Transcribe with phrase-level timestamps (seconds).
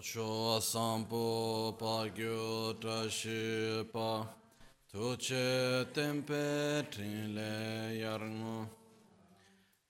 [0.00, 4.26] Ocho sampo pagyo tashipa
[4.90, 8.68] Tuce tempe trile iarno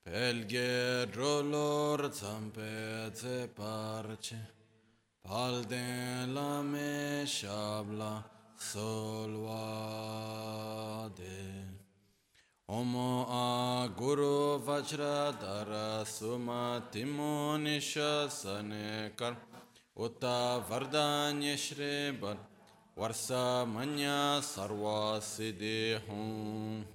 [0.04, 4.34] Pelghe drolor zampe te parce
[5.22, 5.65] Pal
[6.35, 8.24] la me shabla
[8.58, 9.47] solvade
[12.69, 19.59] Omo a guru vajra dara suma timonishasane karma
[20.01, 22.38] Uta vardanya shri bar
[22.96, 26.86] varsa manya sarva siddhi hum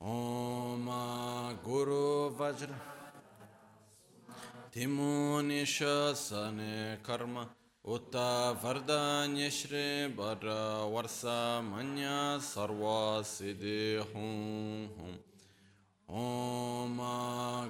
[0.00, 0.88] Om
[1.62, 2.74] guru vajra
[4.72, 7.46] timo nisha sane karma
[7.86, 14.88] Uta vardanya shri bar varsa manya sarva siddhi hum
[16.08, 17.68] Om a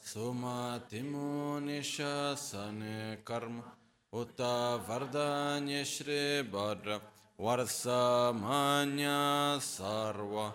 [0.00, 3.62] dara Sumatimo nishasane karma
[4.12, 7.00] Uta vardanya shri badra
[7.38, 10.54] Varsa manya sarva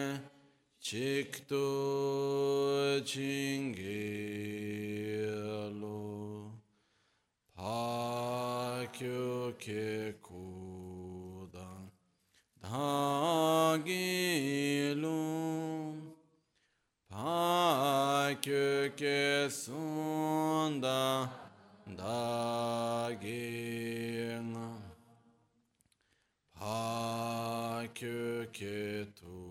[0.91, 1.67] çıktı
[3.05, 3.81] çingelo
[7.55, 11.91] pakyo ke kudan
[12.63, 13.91] dagilum
[17.09, 21.29] pakyo ke sunda
[21.87, 23.07] dagina
[26.59, 29.50] pakyo ke tudam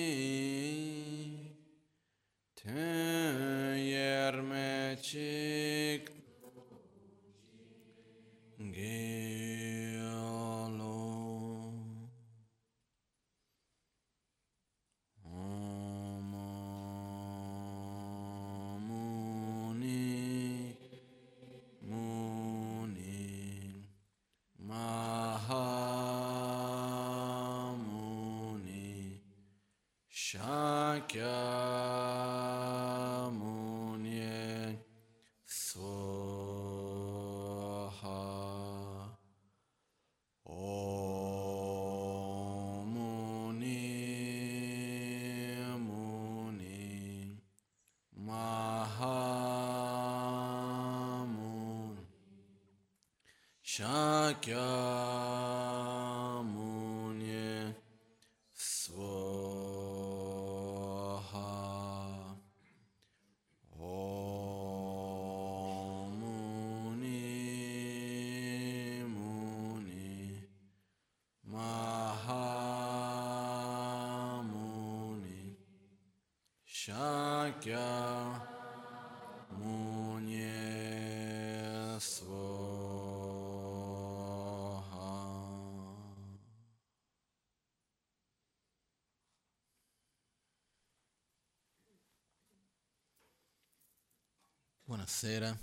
[95.33, 95.59] Buonasera,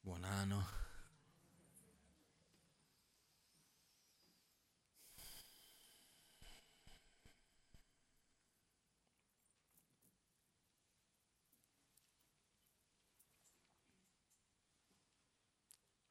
[0.00, 0.66] buon anno.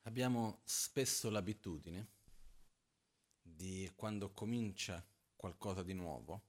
[0.01, 2.07] Abbiamo spesso l'abitudine
[3.44, 6.42] di quando comincia qualcosa di nuovo,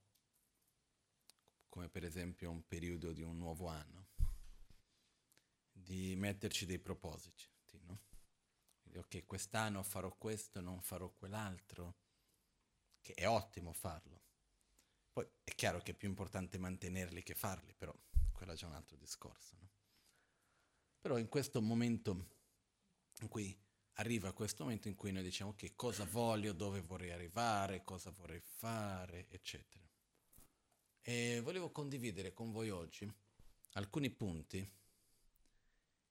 [1.69, 4.00] come per esempio un periodo di un nuovo anno,
[5.91, 7.43] di metterci dei propositi,
[7.81, 8.03] no?
[8.81, 11.97] Quindi, ok, quest'anno farò questo, non farò quell'altro,
[13.01, 14.23] che è ottimo farlo.
[15.13, 17.93] Poi è chiaro che è più importante mantenerli che farli, però
[18.31, 19.57] quello è già un altro discorso.
[19.59, 19.69] No?
[21.01, 22.37] Però in questo momento
[23.23, 23.61] in cui
[23.95, 28.41] arriva questo momento in cui noi diciamo che cosa voglio, dove vorrei arrivare, cosa vorrei
[28.41, 29.85] fare, eccetera.
[31.01, 33.13] E volevo condividere con voi oggi
[33.73, 34.79] alcuni punti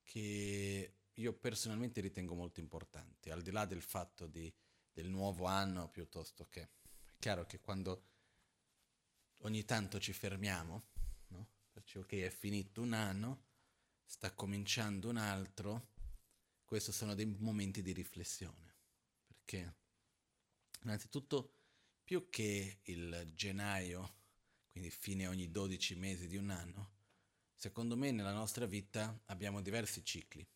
[0.10, 4.52] che io personalmente ritengo molto importanti, al di là del fatto di,
[4.92, 6.62] del nuovo anno piuttosto che...
[6.62, 8.08] È chiaro che quando
[9.42, 10.88] ogni tanto ci fermiamo,
[11.28, 11.48] no?
[11.72, 13.44] Perché ok, è finito un anno,
[14.04, 15.90] sta cominciando un altro,
[16.66, 18.78] questi sono dei momenti di riflessione,
[19.28, 19.76] perché
[20.82, 21.54] innanzitutto
[22.04, 24.16] più che il gennaio,
[24.70, 26.98] quindi fine ogni 12 mesi di un anno,
[27.60, 30.48] secondo me nella nostra vita abbiamo diversi cicli.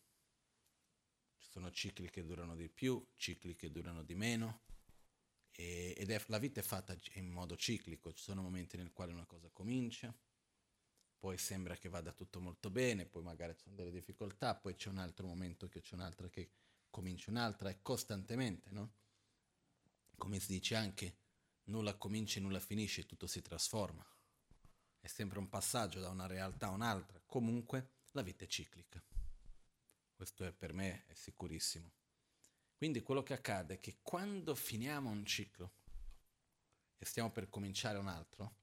[1.36, 4.62] Ci sono cicli che durano di più, cicli che durano di meno,
[5.50, 9.12] e, ed è, la vita è fatta in modo ciclico, ci sono momenti nel quale
[9.12, 10.16] una cosa comincia,
[11.18, 14.88] poi sembra che vada tutto molto bene, poi magari ci sono delle difficoltà, poi c'è
[14.88, 16.52] un altro momento che c'è un'altra che
[16.88, 18.94] comincia un'altra e costantemente, no?
[20.16, 21.16] Come si dice anche,
[21.64, 24.08] nulla comincia e nulla finisce, tutto si trasforma.
[25.04, 27.20] È sempre un passaggio da una realtà a un'altra.
[27.26, 29.04] Comunque la vita è ciclica.
[30.14, 31.92] Questo è per me è sicurissimo.
[32.74, 35.74] Quindi quello che accade è che quando finiamo un ciclo
[36.96, 38.56] e stiamo per cominciare un altro,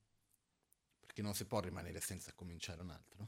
[1.00, 3.28] perché non si può rimanere senza cominciare un altro.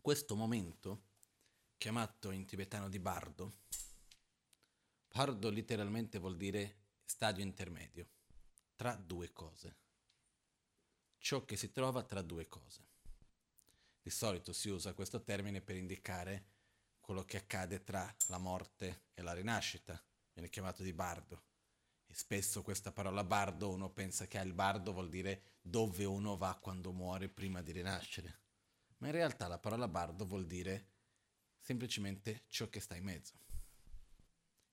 [0.00, 1.02] Questo momento,
[1.78, 3.62] chiamato in tibetano di bardo,
[5.08, 8.08] bardo letteralmente vuol dire stadio intermedio,
[8.76, 9.88] tra due cose.
[11.22, 12.80] Ciò che si trova tra due cose.
[14.00, 16.46] Di solito si usa questo termine per indicare
[16.98, 20.02] quello che accade tra la morte e la rinascita,
[20.32, 21.42] viene chiamato di bardo.
[22.06, 26.58] E spesso questa parola bardo uno pensa che il bardo vuol dire dove uno va
[26.58, 28.40] quando muore prima di rinascere.
[28.96, 30.88] Ma in realtà la parola bardo vuol dire
[31.58, 33.34] semplicemente ciò che sta in mezzo.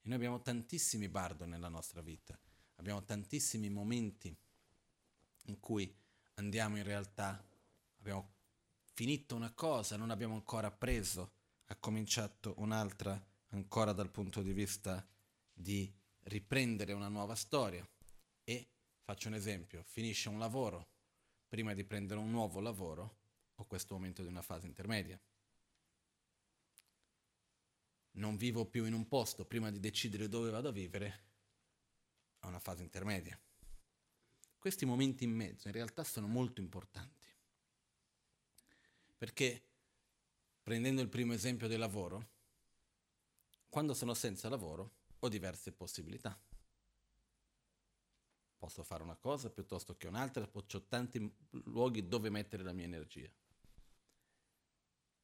[0.02, 2.40] E noi abbiamo tantissimi bardo nella nostra vita,
[2.76, 4.34] abbiamo tantissimi momenti
[5.48, 5.94] in cui
[6.38, 7.44] andiamo in realtà,
[8.00, 8.36] abbiamo
[8.94, 11.34] finito una cosa, non abbiamo ancora preso,
[11.66, 15.06] ha cominciato un'altra ancora dal punto di vista
[15.54, 15.92] di
[16.24, 17.88] riprendere una nuova storia
[18.44, 18.70] e,
[19.04, 20.90] faccio un esempio, finisce un lavoro,
[21.48, 23.18] prima di prendere un nuovo lavoro,
[23.56, 25.20] ho questo momento di una fase intermedia.
[28.12, 31.26] Non vivo più in un posto, prima di decidere dove vado a vivere,
[32.42, 33.40] ho una fase intermedia.
[34.58, 37.30] Questi momenti in mezzo in realtà sono molto importanti,
[39.16, 39.64] perché
[40.62, 42.30] prendendo il primo esempio del lavoro,
[43.70, 46.38] quando sono senza lavoro, ho diverse possibilità.
[48.58, 51.34] Posso fare una cosa piuttosto che un'altra, ho tanti
[51.66, 53.32] luoghi dove mettere la mia energia.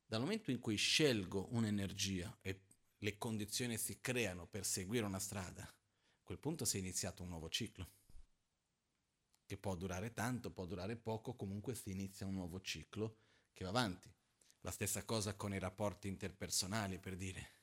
[0.06, 2.62] Dal momento in cui scelgo un'energia e
[3.00, 7.30] le condizioni si creano per seguire una strada, a quel punto si è iniziato un
[7.30, 7.90] nuovo ciclo,
[9.46, 13.18] che può durare tanto, può durare poco, comunque si inizia un nuovo ciclo
[13.54, 14.12] che va avanti.
[14.62, 17.62] La stessa cosa con i rapporti interpersonali, per dire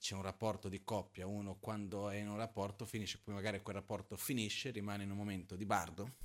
[0.00, 3.76] c'è un rapporto di coppia, uno quando è in un rapporto finisce, poi magari quel
[3.76, 6.16] rapporto finisce, rimane in un momento di bardo,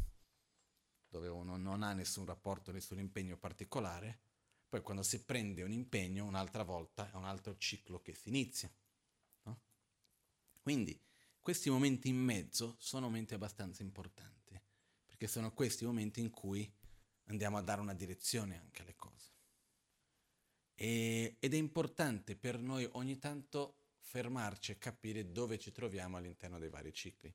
[1.10, 4.19] dove uno non ha nessun rapporto, nessun impegno particolare,
[4.67, 8.74] poi quando si prende un impegno un'altra volta è un altro ciclo che si inizia.
[9.43, 9.62] No?
[10.62, 11.00] Quindi
[11.39, 14.35] questi momenti in mezzo sono momenti abbastanza importanti,
[15.15, 16.69] perché sono questi momenti in cui
[17.27, 19.31] andiamo a dare una direzione anche alle cose.
[20.75, 26.60] E, ed è importante per noi ogni tanto fermarci e capire dove ci troviamo all'interno
[26.60, 27.34] dei vari cicli.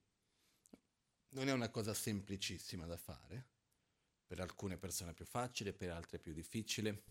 [1.30, 3.46] Non è una cosa semplicissima da fare,
[4.26, 7.02] per alcune persone è più facile, per altre è più difficile.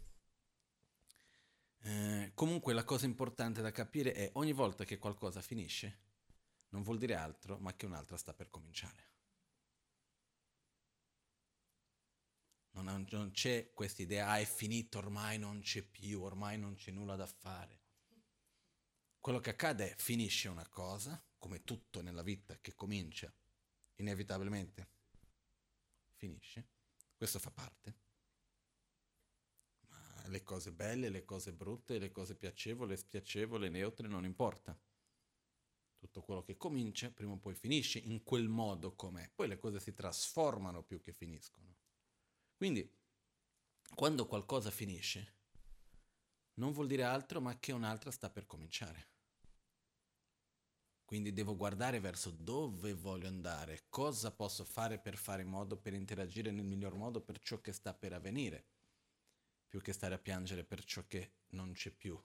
[1.80, 5.98] Eh, comunque la cosa importante da capire è ogni volta che qualcosa finisce,
[6.70, 9.10] non vuol dire altro, ma che un'altra sta per cominciare.
[12.72, 16.92] Non, non c'è questa idea, ah è finito, ormai non c'è più, ormai non c'è
[16.92, 17.82] nulla da fare.
[19.20, 23.34] Quello che accade è finisce una cosa, come tutto nella vita che comincia,
[23.96, 24.90] inevitabilmente
[26.16, 26.68] finisce,
[27.16, 27.96] questo fa parte.
[29.88, 34.78] Ma le cose belle, le cose brutte, le cose piacevoli, spiacevoli, neutre, non importa.
[35.98, 39.30] Tutto quello che comincia prima o poi finisce in quel modo com'è.
[39.34, 41.76] Poi le cose si trasformano più che finiscono.
[42.60, 42.94] Quindi,
[43.96, 45.36] quando qualcosa finisce,
[46.56, 49.08] non vuol dire altro ma che un'altra sta per cominciare.
[51.06, 55.94] Quindi devo guardare verso dove voglio andare, cosa posso fare per fare in modo per
[55.94, 58.68] interagire nel miglior modo per ciò che sta per avvenire,
[59.70, 62.22] più che stare a piangere per ciò che non c'è più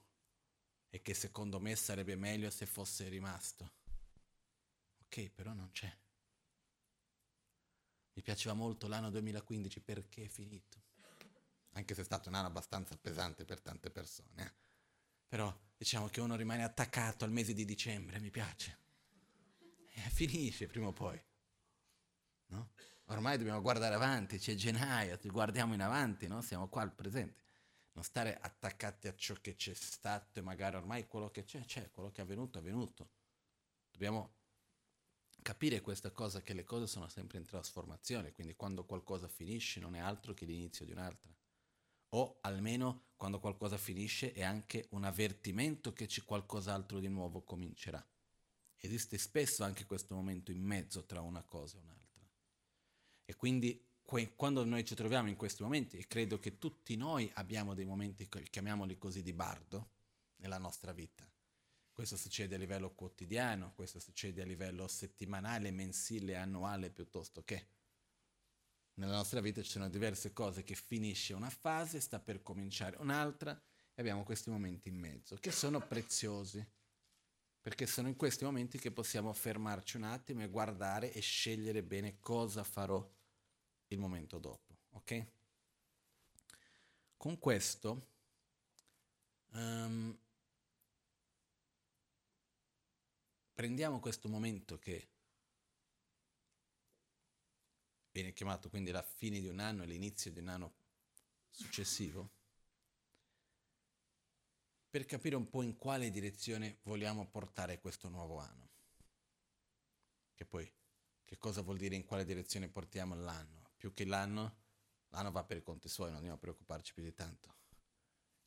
[0.89, 3.75] e che secondo me sarebbe meglio se fosse rimasto.
[4.97, 5.97] Ok, però non c'è.
[8.15, 10.81] Mi piaceva molto l'anno 2015 perché è finito.
[11.73, 14.43] Anche se è stato un anno abbastanza pesante per tante persone.
[14.43, 14.51] Eh?
[15.27, 18.77] Però diciamo che uno rimane attaccato al mese di dicembre, mi piace.
[19.93, 21.21] E finisce prima o poi.
[22.47, 22.71] No?
[23.05, 26.41] Ormai dobbiamo guardare avanti, c'è gennaio, guardiamo in avanti, no?
[26.41, 27.43] siamo qua al presente
[27.95, 31.91] non stare attaccati a ciò che c'è stato e magari ormai quello che c'è, c'è,
[31.91, 33.09] quello che è avvenuto è avvenuto.
[33.89, 34.34] Dobbiamo
[35.45, 39.93] capire questa cosa che le cose sono sempre in trasformazione, quindi quando qualcosa finisce non
[39.93, 41.31] è altro che l'inizio di un'altra.
[42.15, 48.03] O almeno quando qualcosa finisce è anche un avvertimento che c'è qualcos'altro di nuovo comincerà.
[48.75, 52.27] Esiste spesso anche questo momento in mezzo tra una cosa e un'altra.
[53.23, 53.87] E quindi
[54.35, 58.27] quando noi ci troviamo in questi momenti, e credo che tutti noi abbiamo dei momenti,
[58.27, 59.91] chiamiamoli così, di bardo
[60.37, 61.31] nella nostra vita.
[61.95, 67.69] Questo succede a livello quotidiano, questo succede a livello settimanale, mensile, annuale piuttosto che.
[68.95, 73.57] Nella nostra vita ci sono diverse cose che finisce una fase, sta per cominciare un'altra
[73.93, 76.67] e abbiamo questi momenti in mezzo che sono preziosi,
[77.61, 82.19] perché sono in questi momenti che possiamo fermarci un attimo e guardare e scegliere bene
[82.19, 83.09] cosa farò
[83.87, 85.27] il momento dopo, ok?
[87.15, 88.07] Con questo
[89.53, 90.23] um,
[93.55, 95.09] prendiamo questo momento che
[98.11, 100.73] viene chiamato quindi la fine di un anno e l'inizio di un anno
[101.49, 102.29] successivo,
[104.89, 108.69] per capire un po' in quale direzione vogliamo portare questo nuovo anno.
[110.35, 110.71] Che poi,
[111.23, 113.65] che cosa vuol dire in quale direzione portiamo l'anno?
[113.85, 114.55] più che l'anno,
[115.09, 117.53] l'anno va per i conti suoi, non dobbiamo preoccuparci più di tanto.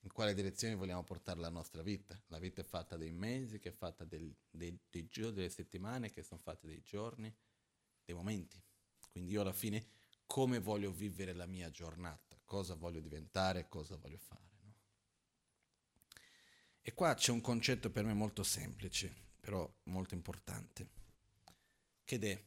[0.02, 2.20] In quale direzione vogliamo portare la nostra vita?
[2.28, 6.10] La vita è fatta dei mesi, che è fatta del, dei, dei giorni, delle settimane,
[6.12, 7.34] che sono fatte dei giorni,
[8.04, 8.62] dei momenti.
[9.10, 9.96] Quindi io alla fine
[10.28, 14.50] come voglio vivere la mia giornata, cosa voglio diventare, cosa voglio fare.
[14.60, 14.74] No?
[16.82, 20.88] E qua c'è un concetto per me molto semplice, però molto importante,
[22.04, 22.44] che è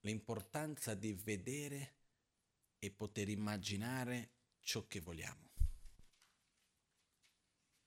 [0.00, 1.94] l'importanza di vedere
[2.78, 4.30] e poter immaginare
[4.64, 5.52] ciò che vogliamo.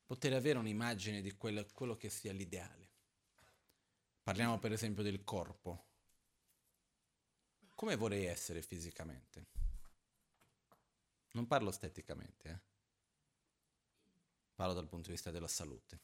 [0.05, 2.89] Poter avere un'immagine di quello, quello che sia l'ideale.
[4.23, 5.85] Parliamo per esempio del corpo.
[7.75, 9.47] Come vorrei essere fisicamente?
[11.31, 12.59] Non parlo esteticamente, eh?
[14.55, 15.99] parlo dal punto di vista della salute.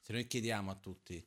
[0.00, 1.26] Se noi chiediamo a tutti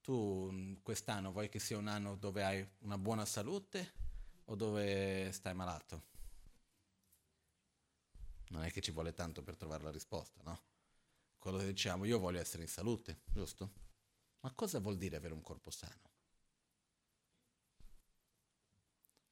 [0.00, 3.92] tu mm, quest'anno vuoi che sia un anno dove hai una buona salute
[4.46, 6.12] o dove stai malato?
[8.48, 10.62] Non è che ci vuole tanto per trovare la risposta, no?
[11.38, 13.72] Quello che diciamo, io voglio essere in salute, giusto?
[14.40, 16.12] Ma cosa vuol dire avere un corpo sano?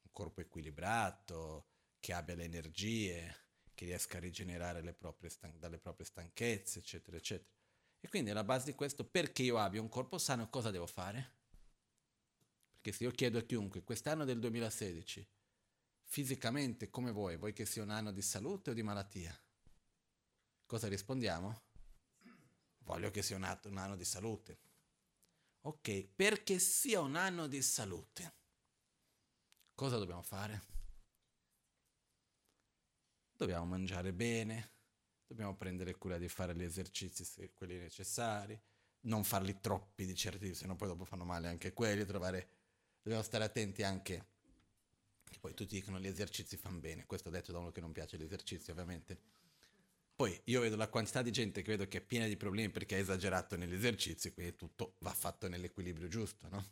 [0.01, 1.67] Un corpo equilibrato,
[1.99, 3.35] che abbia le energie,
[3.73, 7.49] che riesca a rigenerare proprie stan- dalle proprie stanchezze, eccetera, eccetera.
[7.99, 11.41] E quindi alla base di questo, perché io abbia un corpo sano, cosa devo fare?
[12.71, 15.25] Perché se io chiedo a chiunque, quest'anno del 2016,
[16.13, 17.37] fisicamente come vuoi?
[17.37, 19.35] Vuoi che sia un anno di salute o di malattia?
[20.67, 21.63] Cosa rispondiamo?
[22.83, 24.59] Voglio che sia un anno, di salute.
[25.61, 28.35] Ok, perché sia un anno di salute,
[29.73, 30.61] cosa dobbiamo fare?
[33.31, 34.73] Dobbiamo mangiare bene,
[35.25, 38.61] dobbiamo prendere cura di fare gli esercizi, quelli necessari,
[39.05, 42.49] non farli troppi di certi, se no poi dopo fanno male anche quelli, trovare,
[43.01, 44.32] dobbiamo stare attenti anche,
[45.33, 48.17] che poi tutti dicono gli esercizi fanno bene, questo detto da uno che non piace
[48.17, 49.19] gli esercizi ovviamente.
[50.15, 52.95] Poi io vedo la quantità di gente che vedo che è piena di problemi perché
[52.95, 56.65] ha esagerato negli esercizi, quindi tutto va fatto nell'equilibrio giusto, no?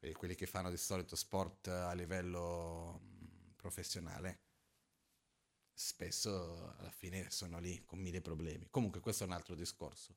[0.00, 3.00] E quelli che fanno di solito sport a livello
[3.56, 4.40] professionale
[5.74, 8.66] spesso alla fine sono lì con mille problemi.
[8.70, 10.16] Comunque questo è un altro discorso.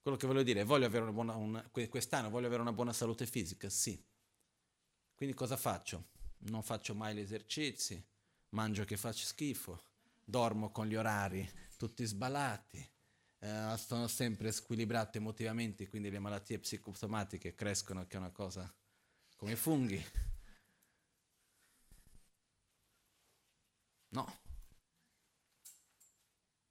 [0.00, 3.26] Quello che voglio dire voglio avere una buona, una, quest'anno voglio avere una buona salute
[3.26, 4.02] fisica, sì.
[5.14, 6.08] Quindi cosa faccio?
[6.42, 8.02] Non faccio mai gli esercizi,
[8.50, 9.82] mangio che faccio schifo,
[10.24, 12.86] dormo con gli orari tutti sballati,
[13.38, 18.70] eh, sono sempre squilibrate emotivamente, quindi le malattie psicosomatiche crescono, che è una cosa
[19.36, 20.04] come i funghi.
[24.10, 24.38] No.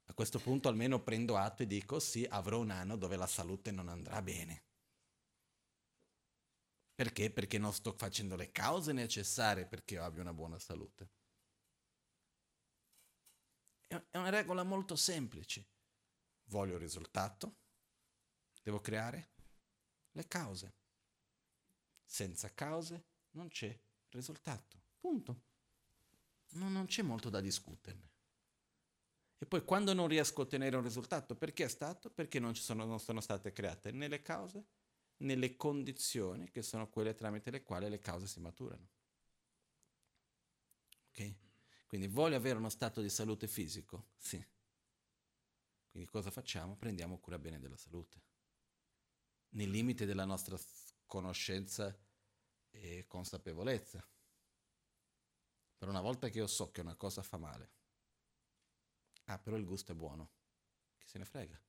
[0.04, 3.72] A questo punto almeno prendo atto e dico sì, avrò un anno dove la salute
[3.72, 4.69] non andrà bene.
[7.00, 7.30] Perché?
[7.30, 11.08] Perché non sto facendo le cause necessarie perché io abbia una buona salute.
[13.86, 15.64] È una regola molto semplice.
[16.48, 17.54] Voglio il risultato,
[18.62, 19.30] devo creare
[20.10, 20.74] le cause.
[22.04, 23.74] Senza cause non c'è
[24.10, 24.82] risultato.
[25.00, 25.42] Punto.
[26.50, 28.10] Non, non c'è molto da discuterne.
[29.38, 32.10] E poi quando non riesco a ottenere un risultato, perché è stato?
[32.10, 34.66] Perché non, sono, non sono state create né le cause
[35.20, 38.88] nelle condizioni che sono quelle tramite le quali le cause si maturano.
[41.08, 41.34] Ok?
[41.86, 44.10] Quindi voglio avere uno stato di salute fisico?
[44.16, 44.44] Sì.
[45.90, 46.76] Quindi cosa facciamo?
[46.76, 48.22] Prendiamo cura bene della salute.
[49.50, 50.56] Nei limiti della nostra
[51.06, 51.96] conoscenza
[52.70, 54.06] e consapevolezza.
[55.76, 57.72] Per una volta che io so che una cosa fa male,
[59.24, 60.30] ah però il gusto è buono,
[60.98, 61.60] chi se ne frega?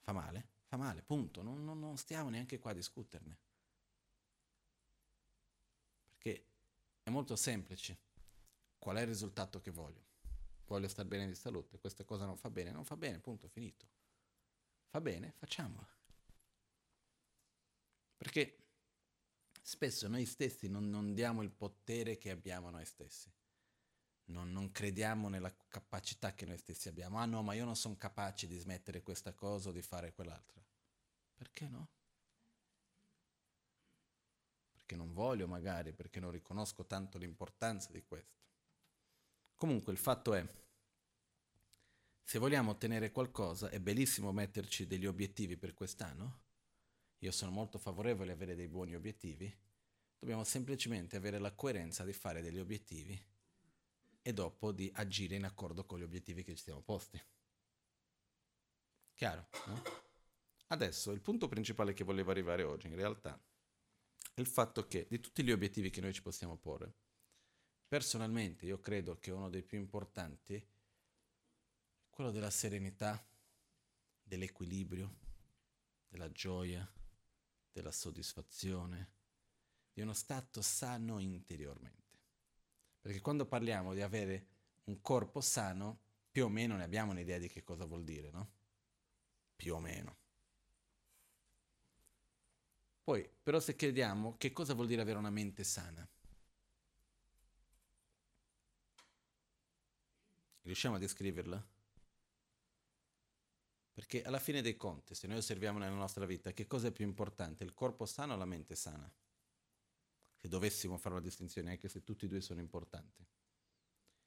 [0.00, 0.51] Fa male?
[0.72, 1.42] Fa male, punto.
[1.42, 3.36] Non, non, non stiamo neanche qua a discuterne.
[6.08, 6.46] Perché
[7.02, 7.98] è molto semplice.
[8.78, 10.02] Qual è il risultato che voglio?
[10.64, 13.86] Voglio stare bene di salute, questa cosa non fa bene, non fa bene, punto, finito.
[14.88, 15.86] Fa bene, facciamola.
[18.16, 18.56] Perché
[19.60, 23.30] spesso noi stessi non, non diamo il potere che abbiamo noi stessi.
[24.26, 27.18] Non, non, crediamo nella capacità che noi stessi abbiamo.
[27.18, 30.62] Ah no, ma io non sono capace di smettere questa cosa o di fare quell'altra.
[31.34, 31.88] Perché no?
[34.72, 38.40] Perché non voglio magari, perché non riconosco tanto l'importanza di questo.
[39.56, 40.46] Comunque il fatto è,
[42.22, 46.40] se vogliamo ottenere qualcosa, è bellissimo metterci degli obiettivi per quest'anno.
[47.18, 49.52] Io sono molto favorevole a avere dei buoni obiettivi.
[50.18, 53.30] Dobbiamo semplicemente avere la coerenza di fare degli obiettivi
[54.22, 57.20] e dopo di agire in accordo con gli obiettivi che ci siamo posti.
[59.14, 59.48] Chiaro?
[59.66, 59.82] No?
[60.68, 63.38] Adesso il punto principale che volevo arrivare oggi in realtà
[64.32, 66.94] è il fatto che di tutti gli obiettivi che noi ci possiamo porre,
[67.86, 70.64] personalmente io credo che uno dei più importanti è
[72.08, 73.22] quello della serenità,
[74.22, 75.18] dell'equilibrio,
[76.08, 76.90] della gioia,
[77.70, 79.12] della soddisfazione,
[79.92, 82.01] di uno stato sano interiormente.
[83.02, 84.46] Perché quando parliamo di avere
[84.84, 85.98] un corpo sano,
[86.30, 88.50] più o meno ne abbiamo un'idea di che cosa vuol dire, no?
[89.56, 90.16] Più o meno.
[93.02, 96.08] Poi, però se chiediamo che cosa vuol dire avere una mente sana,
[100.62, 101.66] riusciamo a descriverla?
[103.94, 107.04] Perché alla fine dei conti, se noi osserviamo nella nostra vita, che cosa è più
[107.04, 109.12] importante, il corpo sano o la mente sana?
[110.42, 113.24] Se dovessimo fare una distinzione, anche se tutti e due sono importanti.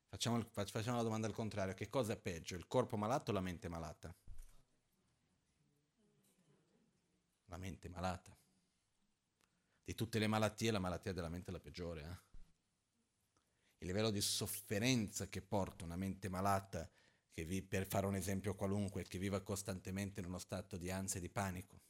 [0.07, 3.41] Facciamo, facciamo la domanda al contrario, che cosa è peggio, il corpo malato o la
[3.41, 4.15] mente malata?
[7.47, 8.35] La mente malata
[9.85, 12.01] di tutte le malattie, la malattia della mente è la peggiore.
[12.01, 12.33] Eh?
[13.79, 16.89] Il livello di sofferenza che porta una mente malata,
[17.29, 21.19] che vi, per fare un esempio qualunque, che viva costantemente in uno stato di ansia
[21.19, 21.81] e di panico,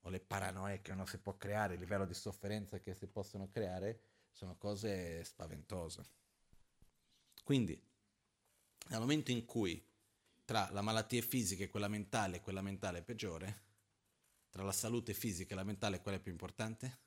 [0.00, 3.48] o le paranoie che uno si può creare, il livello di sofferenza che si possono
[3.50, 6.04] creare, sono cose spaventose.
[7.44, 7.80] Quindi,
[8.88, 9.84] nel momento in cui
[10.44, 13.68] tra la malattia fisica e quella mentale, quella mentale peggiore,
[14.50, 16.98] tra la salute fisica e la mentale, qual è più importante?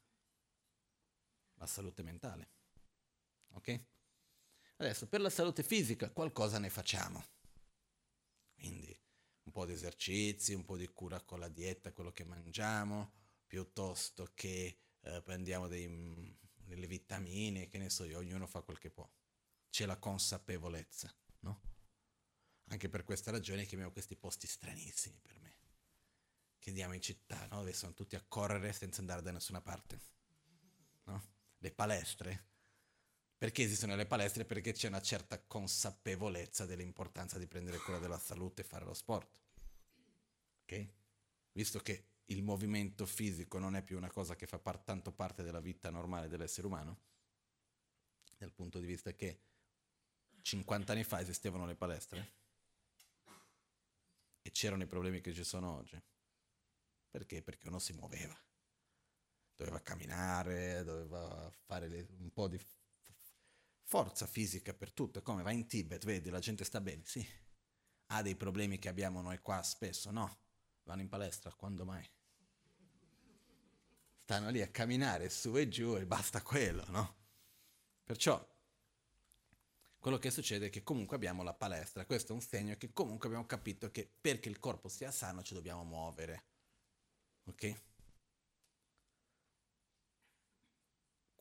[1.55, 2.49] La salute mentale.
[3.53, 3.81] Ok?
[4.77, 7.23] Adesso, per la salute fisica qualcosa ne facciamo.
[8.55, 8.97] Quindi
[9.43, 13.11] un po' di esercizi, un po' di cura con la dieta, quello che mangiamo,
[13.45, 18.89] piuttosto che eh, prendiamo dei, delle vitamine, che ne so io, ognuno fa quel che
[18.89, 19.09] può.
[19.69, 21.61] C'è la consapevolezza, no?
[22.67, 25.43] Anche per questa ragione chiamiamo questi posti stranissimi per me
[26.63, 27.57] che andiamo in città, no?
[27.57, 29.99] dove sono tutti a correre senza andare da nessuna parte.
[31.03, 31.21] No?
[31.57, 32.51] Le palestre.
[33.43, 34.45] Perché esistono le palestre?
[34.45, 39.37] Perché c'è una certa consapevolezza dell'importanza di prendere cura della salute e fare lo sport.
[40.61, 40.87] Ok?
[41.51, 45.43] Visto che il movimento fisico non è più una cosa che fa par- tanto parte
[45.43, 46.99] della vita normale dell'essere umano,
[48.37, 49.41] dal punto di vista che
[50.41, 52.31] 50 anni fa esistevano le palestre
[54.41, 56.01] e c'erano i problemi che ci sono oggi.
[57.11, 57.41] Perché?
[57.41, 58.41] Perché uno si muoveva.
[59.53, 62.57] Doveva camminare, doveva fare le, un po' di
[63.93, 65.19] forza fisica per tutto.
[65.19, 67.23] È come va in Tibet, vedi, la gente sta bene, sì.
[68.07, 70.39] Ha dei problemi che abbiamo noi qua spesso, no?
[70.85, 72.03] Vanno in palestra, quando mai?
[74.17, 77.15] Stanno lì a camminare su e giù e basta quello, no?
[78.03, 78.43] Perciò
[79.99, 83.27] quello che succede è che comunque abbiamo la palestra, questo è un segno che comunque
[83.27, 86.45] abbiamo capito che perché il corpo sia sano ci dobbiamo muovere.
[87.43, 87.81] Ok?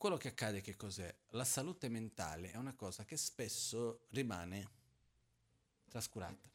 [0.03, 1.15] Quello che accade che cos'è?
[1.29, 4.69] La salute mentale è una cosa che spesso rimane
[5.87, 6.51] trascurata.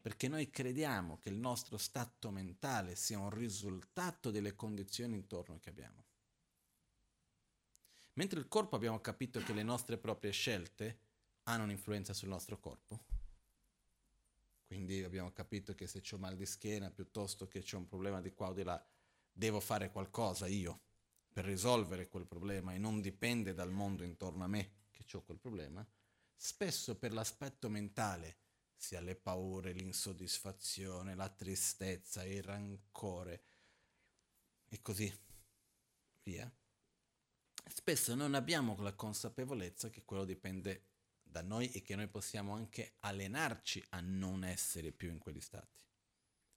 [0.00, 5.70] Perché noi crediamo che il nostro stato mentale sia un risultato delle condizioni intorno che
[5.70, 6.04] abbiamo.
[8.12, 10.98] Mentre il corpo abbiamo capito che le nostre proprie scelte
[11.42, 13.06] hanno un'influenza sul nostro corpo.
[14.68, 18.32] Quindi abbiamo capito che se ho mal di schiena piuttosto che c'è un problema di
[18.32, 18.80] qua o di là,
[19.32, 20.92] devo fare qualcosa io
[21.34, 25.38] per risolvere quel problema e non dipende dal mondo intorno a me che ho quel
[25.38, 25.84] problema.
[26.36, 28.38] Spesso per l'aspetto mentale,
[28.76, 33.42] sia le paure, l'insoddisfazione, la tristezza, il rancore
[34.68, 35.12] e così
[36.22, 36.50] via
[37.68, 40.88] spesso non abbiamo la consapevolezza che quello dipende
[41.22, 45.78] da noi e che noi possiamo anche allenarci a non essere più in quegli stati,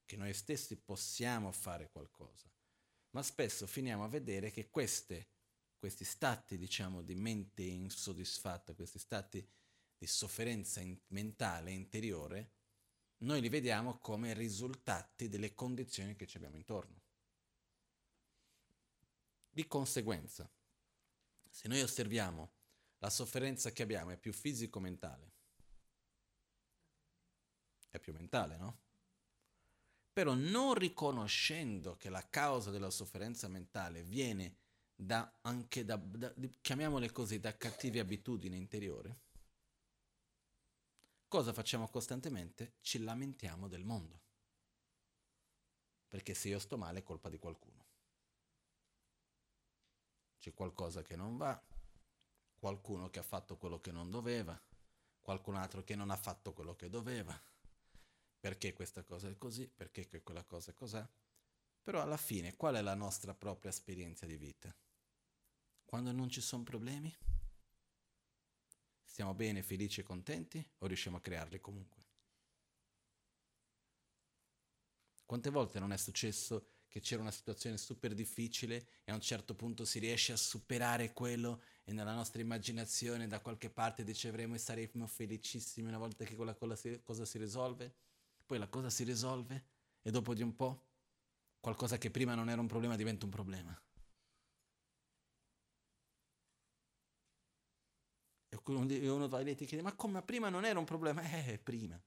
[0.05, 2.49] che noi stessi possiamo fare qualcosa.
[3.11, 5.29] Ma spesso finiamo a vedere che queste,
[5.77, 9.47] questi stati, diciamo, di mente insoddisfatta, questi stati
[9.97, 12.51] di sofferenza in- mentale interiore,
[13.19, 17.01] noi li vediamo come risultati delle condizioni che ci abbiamo intorno.
[19.49, 20.47] Di conseguenza,
[21.49, 22.51] se noi osserviamo
[22.99, 25.31] la sofferenza che abbiamo è più fisico-mentale,
[27.89, 28.86] è più mentale, no?
[30.17, 34.55] Però non riconoscendo che la causa della sofferenza mentale viene
[34.95, 39.15] da, anche da, da chiamiamole così, da cattive abitudini interiori,
[41.27, 42.77] cosa facciamo costantemente?
[42.81, 44.21] Ci lamentiamo del mondo.
[46.07, 47.85] Perché se io sto male è colpa di qualcuno
[50.39, 51.63] c'è qualcosa che non va,
[52.57, 54.59] qualcuno che ha fatto quello che non doveva,
[55.21, 57.39] qualcun altro che non ha fatto quello che doveva,
[58.39, 61.03] perché questa cosa è così, perché quella cosa è così.
[61.81, 64.75] Però alla fine qual è la nostra propria esperienza di vita?
[65.85, 67.15] Quando non ci sono problemi?
[69.03, 72.05] Stiamo bene, felici e contenti o riusciamo a crearli comunque?
[75.25, 79.55] Quante volte non è successo che c'era una situazione super difficile e a un certo
[79.55, 84.57] punto si riesce a superare quello e nella nostra immaginazione da qualche parte riceveremo e
[84.57, 87.93] saremo felicissimi una volta che quella cosa si risolve,
[88.47, 89.65] poi la cosa si risolve
[90.01, 90.85] e dopo di un po'
[91.59, 93.79] qualcosa che prima non era un problema diventa un problema.
[98.49, 101.21] E uno va lì e ti chiede, ma come prima non era un problema?
[101.21, 102.01] Eh, prima.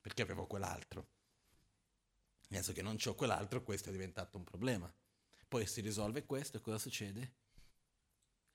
[0.00, 1.14] Perché avevo quell'altro.
[2.48, 4.92] Adesso che non ho quell'altro, questo è diventato un problema.
[5.48, 7.34] Poi si risolve questo e cosa succede?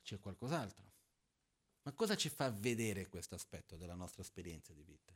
[0.04, 0.92] C'è qualcos'altro.
[1.84, 5.14] Ma cosa ci fa vedere questo aspetto della nostra esperienza di vita?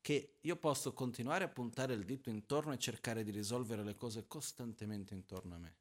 [0.00, 4.26] Che io posso continuare a puntare il dito intorno e cercare di risolvere le cose
[4.26, 5.76] costantemente intorno a me.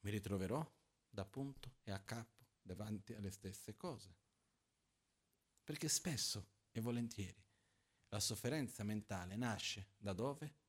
[0.00, 0.64] Mi ritroverò
[1.08, 4.14] da punto e a capo davanti alle stesse cose.
[5.62, 7.42] Perché spesso e volentieri
[8.08, 10.62] la sofferenza mentale nasce da dove?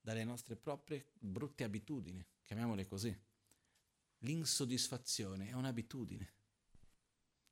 [0.00, 3.14] Dalle nostre proprie brutte abitudini, chiamiamole così.
[4.18, 6.32] L'insoddisfazione è un'abitudine,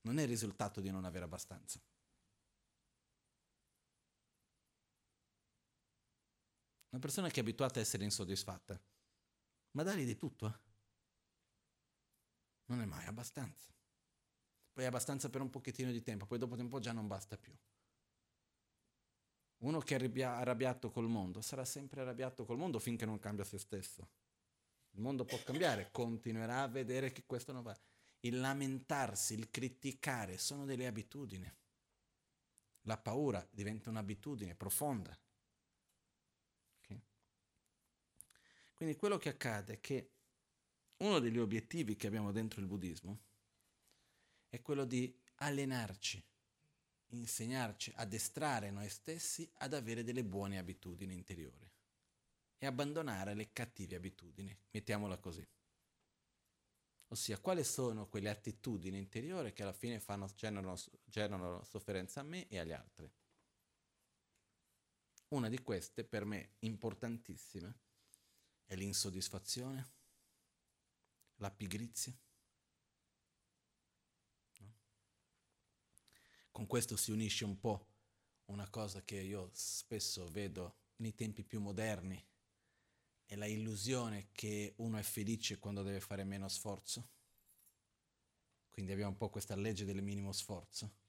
[0.02, 1.80] non è il risultato di non avere abbastanza.
[6.90, 8.80] Una persona che è abituata a essere insoddisfatta,
[9.72, 10.58] ma dagli di tutto, eh?
[12.66, 13.72] non è mai abbastanza.
[14.72, 17.52] Poi è abbastanza per un pochettino di tempo, poi dopo tempo già non basta più.
[19.58, 23.58] Uno che è arrabbiato col mondo sarà sempre arrabbiato col mondo finché non cambia se
[23.58, 24.08] stesso.
[24.90, 27.76] Il mondo può cambiare, continuerà a vedere che questo non va.
[28.20, 31.52] Il lamentarsi, il criticare sono delle abitudini.
[32.82, 35.16] La paura diventa un'abitudine profonda.
[38.78, 40.12] Quindi quello che accade è che
[40.98, 43.18] uno degli obiettivi che abbiamo dentro il buddismo
[44.48, 46.24] è quello di allenarci
[47.10, 51.70] insegnarci, addestrare noi stessi ad avere delle buone abitudini interiori
[52.58, 55.46] e abbandonare le cattive abitudini, mettiamola così.
[57.10, 62.46] Ossia, quali sono quelle attitudini interiori che alla fine fanno, generano, generano sofferenza a me
[62.48, 63.10] e agli altri?
[65.28, 67.74] Una di queste, per me importantissima,
[68.70, 69.92] e l'insoddisfazione?
[71.36, 72.14] La pigrizia?
[74.58, 74.74] No?
[76.50, 77.86] Con questo si unisce un po'
[78.46, 82.22] una cosa che io spesso vedo nei tempi più moderni,
[83.24, 87.10] è la illusione che uno è felice quando deve fare meno sforzo.
[88.68, 91.07] Quindi abbiamo un po' questa legge del minimo sforzo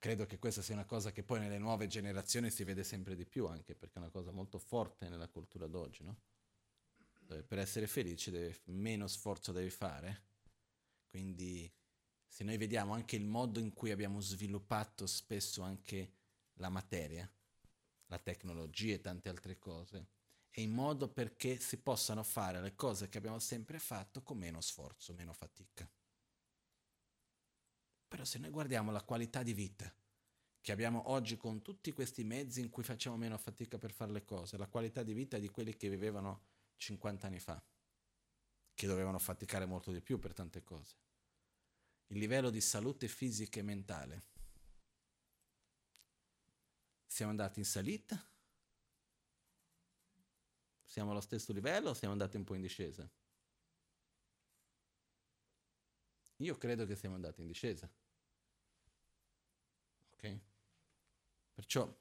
[0.00, 3.26] Credo che questa sia una cosa che poi nelle nuove generazioni si vede sempre di
[3.26, 6.20] più, anche perché è una cosa molto forte nella cultura d'oggi, no?
[7.20, 10.26] Dove per essere felice deve, meno sforzo devi fare.
[11.04, 11.70] Quindi
[12.24, 16.12] se noi vediamo anche il modo in cui abbiamo sviluppato spesso anche
[16.54, 17.28] la materia,
[18.06, 20.10] la tecnologia e tante altre cose,
[20.48, 24.60] è in modo perché si possano fare le cose che abbiamo sempre fatto con meno
[24.60, 25.90] sforzo, meno fatica.
[28.08, 29.92] Però se noi guardiamo la qualità di vita
[30.60, 34.24] che abbiamo oggi con tutti questi mezzi in cui facciamo meno fatica per fare le
[34.24, 36.42] cose, la qualità di vita di quelli che vivevano
[36.76, 37.62] 50 anni fa,
[38.74, 40.96] che dovevano faticare molto di più per tante cose.
[42.08, 44.22] Il livello di salute fisica e mentale.
[47.06, 48.22] Siamo andati in salita?
[50.84, 53.08] Siamo allo stesso livello o siamo andati un po' in discesa?
[56.38, 57.90] Io credo che siamo andati in discesa.
[60.12, 60.40] Ok?
[61.54, 61.92] Perciò,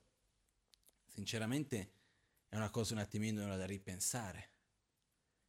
[1.06, 1.91] sinceramente,
[2.47, 4.52] è una cosa un attimino da ripensare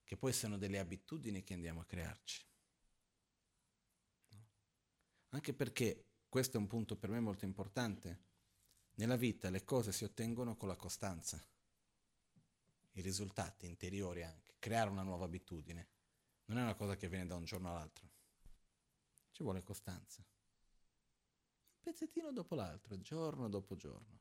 [0.04, 2.46] che poi sono delle abitudini che andiamo a crearci.
[5.30, 8.26] Anche perché, questo è un punto per me molto importante,
[8.94, 11.46] nella vita le cose si ottengono con la costanza,
[12.92, 15.88] i risultati interiori anche, creare una nuova abitudine.
[16.46, 18.08] Non è una cosa che viene da un giorno all'altro,
[19.38, 20.20] ci vuole costanza.
[20.20, 24.18] Un pezzettino dopo l'altro, giorno dopo giorno.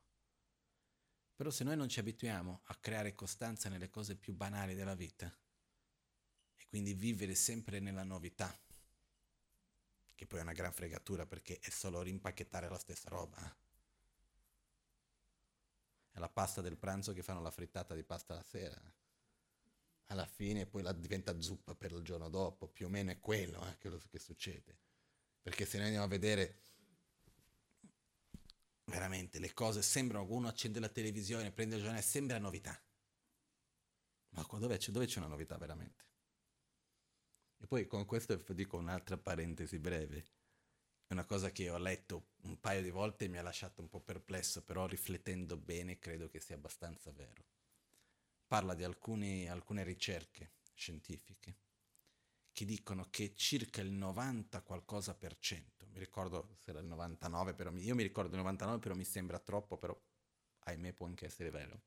[1.34, 5.36] Però se noi non ci abituiamo a creare costanza nelle cose più banali della vita,
[6.68, 8.56] quindi vivere sempre nella novità,
[10.14, 13.44] che poi è una gran fregatura perché è solo rimpacchettare la stessa roba.
[13.44, 13.56] Eh.
[16.10, 18.80] È la pasta del pranzo che fanno la frittata di pasta la sera.
[20.06, 23.66] Alla fine poi la diventa zuppa per il giorno dopo, più o meno è quello
[23.66, 24.86] eh, quello che succede.
[25.42, 26.60] Perché se noi andiamo a vedere
[28.84, 32.80] veramente le cose sembrano, uno accende la televisione, prende il giornale, sembra novità.
[34.30, 36.04] Ma dove c'è, dove c'è una novità veramente?
[37.58, 40.24] E poi con questo dico un'altra parentesi breve.
[41.06, 43.88] È una cosa che ho letto un paio di volte e mi ha lasciato un
[43.88, 47.46] po' perplesso, però riflettendo bene credo che sia abbastanza vero.
[48.46, 51.56] Parla di alcuni, alcune ricerche scientifiche
[52.58, 57.54] che dicono che circa il 90 qualcosa per cento, mi ricordo se era il 99,
[57.54, 59.96] però io mi ricordo il 99, però mi sembra troppo, però
[60.64, 61.82] ahimè può anche essere vero.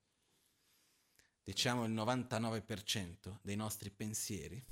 [1.44, 4.66] Diciamo il 99% dei nostri pensieri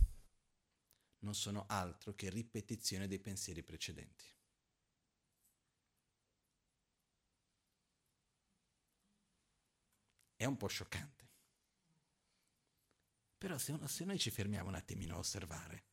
[1.19, 4.23] non sono altro che ripetizione dei pensieri precedenti.
[10.37, 11.27] È un po' scioccante.
[13.37, 15.87] Però se, se noi ci fermiamo un attimino a osservare,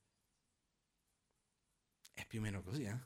[2.17, 2.99] è più o meno così, eh?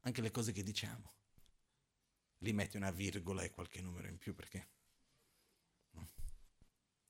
[0.00, 1.12] Anche le cose che diciamo.
[2.38, 4.72] Lì metti una virgola e qualche numero in più perché...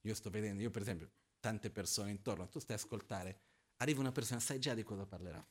[0.03, 3.41] Io sto vedendo, io per esempio, tante persone intorno, tu stai a ascoltare,
[3.77, 5.43] arriva una persona, sai già di cosa parlerà.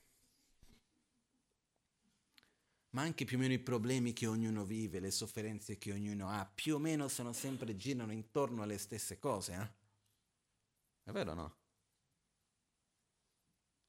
[2.92, 6.46] Ma anche più o meno i problemi che ognuno vive, le sofferenze che ognuno ha,
[6.46, 9.82] più o meno sono sempre, girano intorno alle stesse cose, eh?
[11.02, 11.58] È vero o no?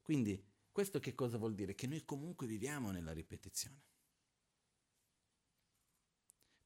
[0.00, 0.42] Quindi,
[0.74, 1.76] questo che cosa vuol dire?
[1.76, 3.80] Che noi comunque viviamo nella ripetizione.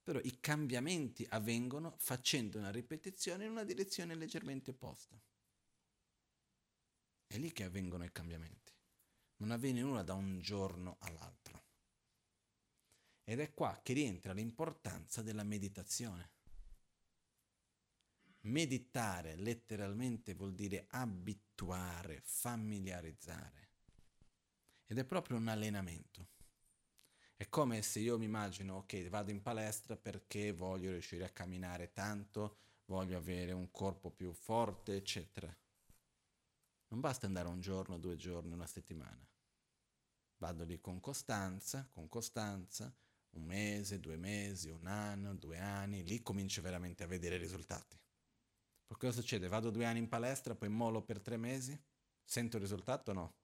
[0.03, 5.21] Però i cambiamenti avvengono facendo una ripetizione in una direzione leggermente opposta.
[7.27, 8.73] È lì che avvengono i cambiamenti.
[9.37, 11.67] Non avviene nulla da un giorno all'altro.
[13.25, 16.31] Ed è qua che rientra l'importanza della meditazione.
[18.45, 23.68] Meditare letteralmente vuol dire abituare, familiarizzare.
[24.91, 26.29] Ed è proprio un allenamento.
[27.37, 31.93] È come se io mi immagino, ok, vado in palestra perché voglio riuscire a camminare
[31.93, 35.55] tanto, voglio avere un corpo più forte, eccetera.
[36.89, 39.29] Non basta andare un giorno, due giorni, una settimana.
[40.39, 42.91] Vado lì con costanza, con costanza,
[43.33, 48.01] un mese, due mesi, un anno, due anni, lì comincio veramente a vedere i risultati.
[48.87, 49.49] Poi cosa succede?
[49.49, 51.79] Vado due anni in palestra, poi mollo per tre mesi?
[52.25, 53.35] Sento il risultato o no?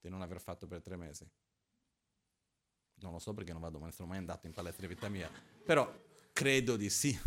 [0.00, 1.28] Di non aver fatto per tre mesi?
[3.00, 5.08] Non lo so perché non vado, ma non sono mai andato in palestra in vita
[5.08, 5.30] mia.
[5.64, 5.92] Però
[6.32, 7.18] credo di sì.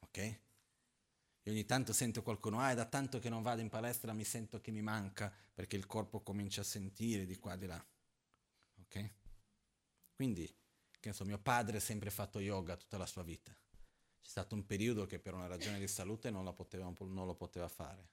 [0.00, 0.38] Ok?
[1.44, 4.24] Io ogni tanto sento qualcuno, ah è da tanto che non vado in palestra, mi
[4.24, 7.86] sento che mi manca perché il corpo comincia a sentire di qua e di là.
[8.82, 9.10] ok?
[10.14, 10.54] Quindi,
[10.98, 13.50] che so, mio padre ha sempre fatto yoga tutta la sua vita.
[14.20, 17.68] C'è stato un periodo che per una ragione di salute non, poteva, non lo poteva
[17.68, 18.08] fare.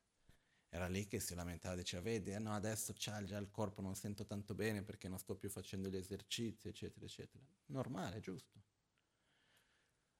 [0.69, 3.95] Era lì che si lamentava, diceva, vedi, eh no, adesso c'ha già il corpo, non
[3.95, 7.43] sento tanto bene perché non sto più facendo gli esercizi, eccetera, eccetera.
[7.67, 8.61] Normale, giusto.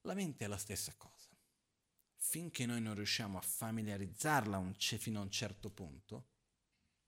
[0.02, 1.28] La mente è la stessa cosa.
[2.16, 6.28] Finché noi non riusciamo a familiarizzarla un c- fino a un certo punto,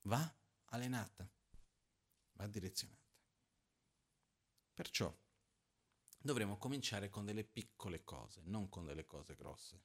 [0.03, 0.33] va
[0.65, 1.29] allenata,
[2.33, 2.99] va direzionata.
[4.73, 5.13] Perciò
[6.17, 9.81] dovremo cominciare con delle piccole cose, non con delle cose grosse.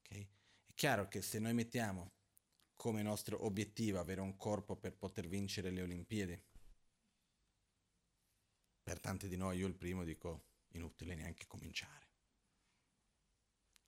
[0.00, 0.35] Okay?
[0.76, 2.12] Chiaro che se noi mettiamo
[2.76, 6.38] come nostro obiettivo avere un corpo per poter vincere le Olimpiadi,
[8.82, 12.10] per tanti di noi, io il primo dico, inutile neanche cominciare.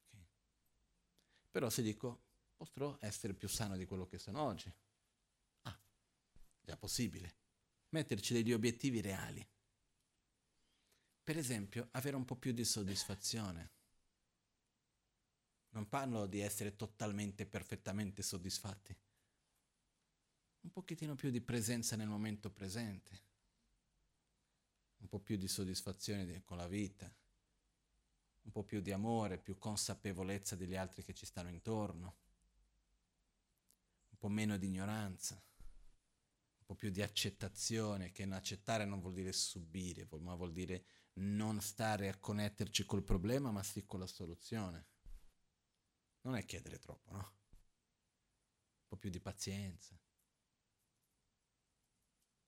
[0.07, 0.27] Okay?
[1.51, 2.23] Però se dico,
[2.57, 4.73] potrò essere più sano di quello che sono oggi.
[5.65, 5.79] Ah,
[6.63, 7.37] già possibile.
[7.91, 9.47] Metterci degli obiettivi reali.
[11.23, 13.77] Per esempio, avere un po' più di soddisfazione.
[15.71, 18.97] Non parlo di essere totalmente, perfettamente soddisfatti.
[20.61, 23.27] Un pochettino più di presenza nel momento presente.
[24.99, 27.13] Un po' più di soddisfazione con la vita.
[28.43, 32.17] Un po' più di amore, più consapevolezza degli altri che ci stanno intorno.
[34.11, 35.35] Un po' meno di ignoranza.
[35.35, 41.61] Un po' più di accettazione, che accettare non vuol dire subire, ma vuol dire non
[41.61, 44.87] stare a connetterci col problema, ma sì con la soluzione.
[46.23, 47.19] Non è chiedere troppo, no?
[47.19, 49.99] Un po' più di pazienza.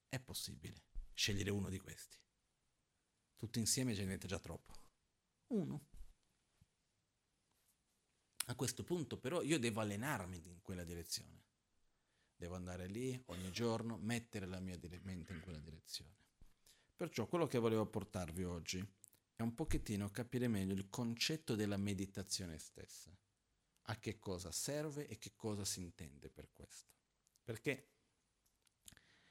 [0.09, 2.19] È possibile scegliere uno di questi.
[3.37, 4.75] Tutto insieme ce ne diventa già troppo.
[5.49, 5.89] Uno.
[8.47, 11.45] A questo punto però io devo allenarmi in quella direzione.
[12.35, 16.17] Devo andare lì ogni giorno, mettere la mia mente in quella direzione.
[16.97, 18.87] Perciò quello che volevo portarvi oggi
[19.37, 23.15] è un pochettino capire meglio il concetto della meditazione stessa,
[23.85, 26.89] a che cosa serve e che cosa si intende per questo.
[27.43, 27.89] Perché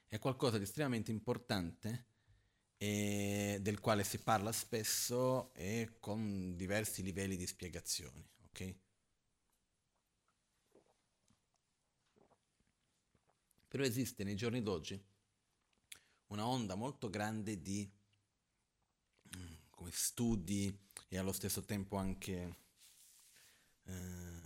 [0.06, 2.06] è qualcosa di estremamente importante
[2.76, 8.74] e del quale si parla spesso e con diversi livelli di spiegazioni, ok?
[13.68, 15.00] Però esiste nei giorni d'oggi
[16.28, 17.88] una onda molto grande di
[19.90, 20.76] studi
[21.08, 22.56] e allo stesso tempo anche
[23.84, 24.39] eh,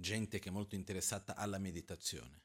[0.00, 2.42] gente che è molto interessata alla meditazione.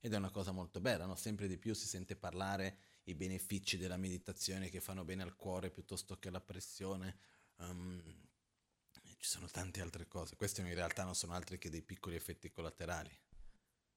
[0.00, 1.14] Ed è una cosa molto bella, no?
[1.16, 5.70] sempre di più si sente parlare i benefici della meditazione che fanno bene al cuore
[5.70, 7.18] piuttosto che alla pressione.
[7.56, 8.24] Um,
[9.18, 10.36] ci sono tante altre cose.
[10.36, 13.10] Questi in realtà non sono altri che dei piccoli effetti collaterali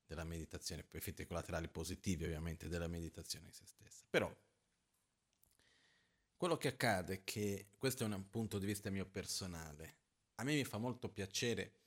[0.05, 4.05] della meditazione, effetti collaterali positivi ovviamente della meditazione in se stessa.
[4.09, 4.33] Però
[6.35, 9.97] quello che accade è che, questo è un punto di vista mio personale,
[10.35, 11.78] a me mi fa molto piacere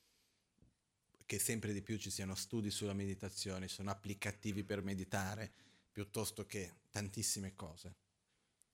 [1.32, 5.50] che sempre di più ci siano studi sulla meditazione, sono applicativi per meditare,
[5.90, 7.94] piuttosto che tantissime cose.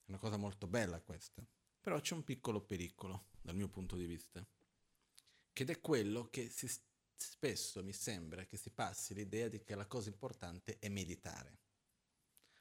[0.05, 1.41] È una cosa molto bella questa.
[1.81, 4.45] Però c'è un piccolo pericolo, dal mio punto di vista,
[5.53, 6.69] che è quello che si,
[7.15, 11.59] spesso mi sembra che si passi l'idea di che la cosa importante è meditare.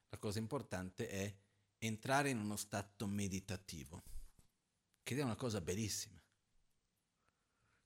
[0.09, 1.35] La cosa importante è
[1.79, 4.03] entrare in uno stato meditativo,
[5.01, 6.21] che è una cosa bellissima.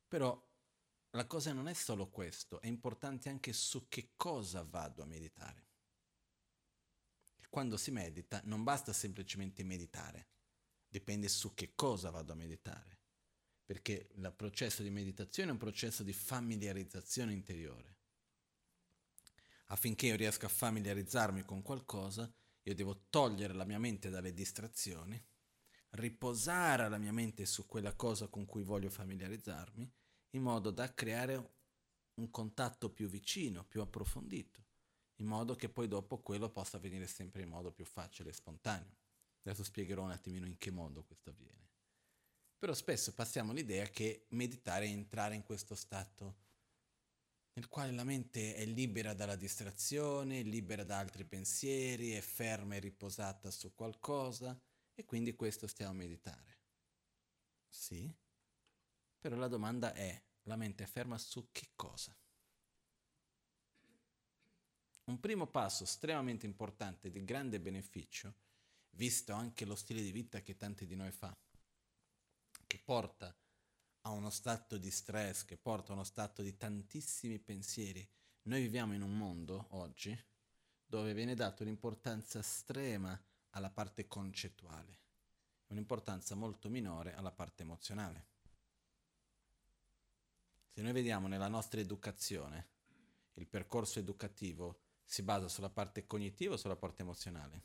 [0.10, 0.51] Però
[1.12, 5.70] la cosa non è solo questo, è importante anche su che cosa vado a meditare.
[7.50, 10.30] Quando si medita non basta semplicemente meditare,
[10.88, 13.00] dipende su che cosa vado a meditare
[13.72, 18.00] perché il processo di meditazione è un processo di familiarizzazione interiore.
[19.68, 22.30] Affinché io riesca a familiarizzarmi con qualcosa,
[22.64, 25.18] io devo togliere la mia mente dalle distrazioni,
[25.92, 29.90] riposare la mia mente su quella cosa con cui voglio familiarizzarmi,
[30.32, 31.60] in modo da creare
[32.16, 34.64] un contatto più vicino, più approfondito,
[35.16, 38.98] in modo che poi dopo quello possa avvenire sempre in modo più facile e spontaneo.
[39.44, 41.70] Adesso spiegherò un attimino in che modo questo avviene.
[42.58, 46.50] Però spesso passiamo l'idea che meditare è entrare in questo stato
[47.54, 52.80] nel quale la mente è libera dalla distrazione, libera da altri pensieri, è ferma e
[52.80, 54.58] riposata su qualcosa
[54.94, 56.60] e quindi questo stiamo a meditare.
[57.68, 58.14] Sì,
[59.20, 62.16] però la domanda è, la mente è ferma su che cosa?
[65.06, 68.34] Un primo passo estremamente importante di grande beneficio,
[68.92, 71.36] visto anche lo stile di vita che tanti di noi fa,
[72.66, 73.36] che porta
[74.02, 78.08] a uno stato di stress, che porta a uno stato di tantissimi pensieri.
[78.44, 80.18] Noi viviamo in un mondo oggi
[80.86, 83.20] dove viene data un'importanza estrema
[83.52, 85.00] alla parte concettuale,
[85.68, 88.31] un'importanza molto minore alla parte emozionale.
[90.74, 92.70] Se noi vediamo nella nostra educazione,
[93.34, 97.64] il percorso educativo si basa sulla parte cognitiva o sulla parte emozionale?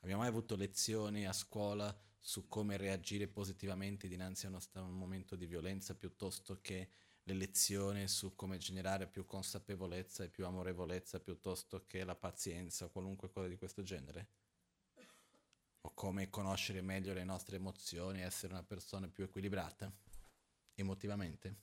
[0.00, 4.92] Abbiamo mai avuto lezioni a scuola su come reagire positivamente dinanzi a uno, a un
[4.92, 6.90] momento di violenza piuttosto che
[7.22, 12.90] le lezioni su come generare più consapevolezza e più amorevolezza piuttosto che la pazienza o
[12.90, 14.28] qualunque cosa di questo genere?
[15.80, 19.90] O come conoscere meglio le nostre emozioni e essere una persona più equilibrata
[20.74, 21.56] emotivamente?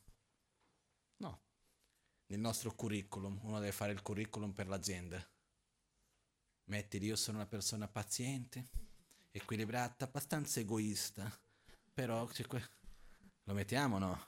[1.18, 1.41] No.
[2.28, 5.26] Nel nostro curriculum, uno deve fare il curriculum per l'azienda.
[6.66, 8.70] Metti, io sono una persona paziente,
[9.32, 11.32] equilibrata, abbastanza egoista,
[11.93, 12.30] però
[13.43, 14.28] lo mettiamo no?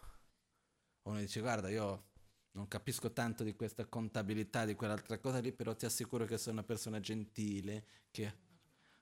[1.04, 2.10] uno dice guarda io
[2.54, 6.58] non capisco tanto di questa contabilità, di quell'altra cosa lì, però ti assicuro che sono
[6.58, 8.34] una persona gentile, che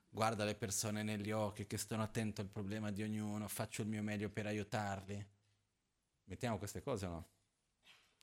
[0.08, 4.02] guarda le persone negli occhi, che sto attento al problema di ognuno, faccio il mio
[4.02, 5.26] meglio per aiutarli.
[6.30, 7.28] Mettiamo queste cose o no?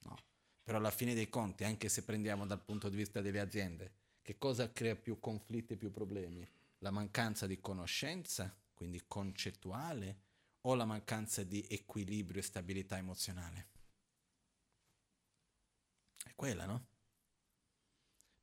[0.03, 0.16] No.
[0.64, 3.91] Però alla fine dei conti, anche se prendiamo dal punto di vista delle aziende,
[4.22, 6.49] che cosa crea più conflitti e più problemi?
[6.80, 10.22] La mancanza di conoscenza, quindi concettuale,
[10.62, 13.68] o la mancanza di equilibrio e stabilità emozionale.
[16.24, 16.88] È quella, no?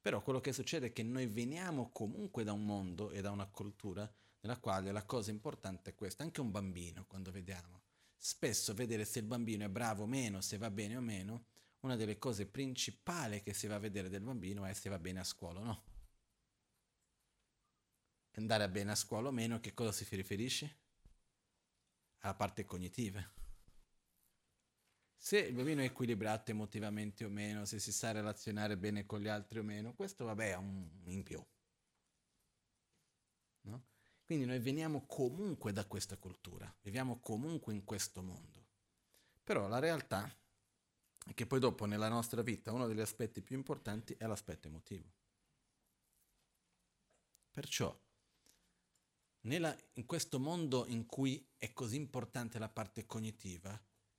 [0.02, 3.46] Però quello che succede è che noi veniamo comunque da un mondo e da una
[3.46, 4.10] cultura
[4.40, 7.83] nella quale la cosa importante è questa, anche un bambino quando vediamo.
[8.16, 11.46] Spesso vedere se il bambino è bravo o meno, se va bene o meno,
[11.80, 15.20] una delle cose principali che si va a vedere del bambino è se va bene
[15.20, 15.84] a scuola o no.
[18.36, 20.82] Andare bene a scuola o meno, che cosa si riferisce?
[22.24, 23.22] alla parte cognitiva.
[25.16, 29.28] Se il bambino è equilibrato emotivamente o meno, se si sa relazionare bene con gli
[29.28, 31.42] altri o meno, questo vabbè è un in più.
[33.62, 33.86] No?
[34.24, 38.64] Quindi noi veniamo comunque da questa cultura, viviamo comunque in questo mondo.
[39.42, 40.34] Però la realtà
[41.26, 45.12] è che poi dopo nella nostra vita uno degli aspetti più importanti è l'aspetto emotivo.
[47.50, 47.96] Perciò
[49.42, 53.78] nella, in questo mondo in cui è così importante la parte cognitiva,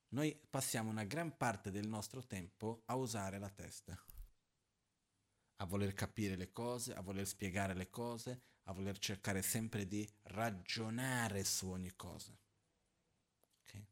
[0.10, 3.99] noi passiamo una gran parte del nostro tempo a usare la testa,
[5.58, 10.07] a voler capire le cose, a voler spiegare le cose, a voler cercare sempre di
[10.24, 12.38] ragionare su ogni cosa.
[13.61, 13.88] Okay?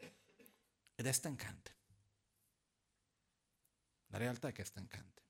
[0.96, 1.76] Ed è stancante.
[4.08, 5.22] La realtà è che è stancante.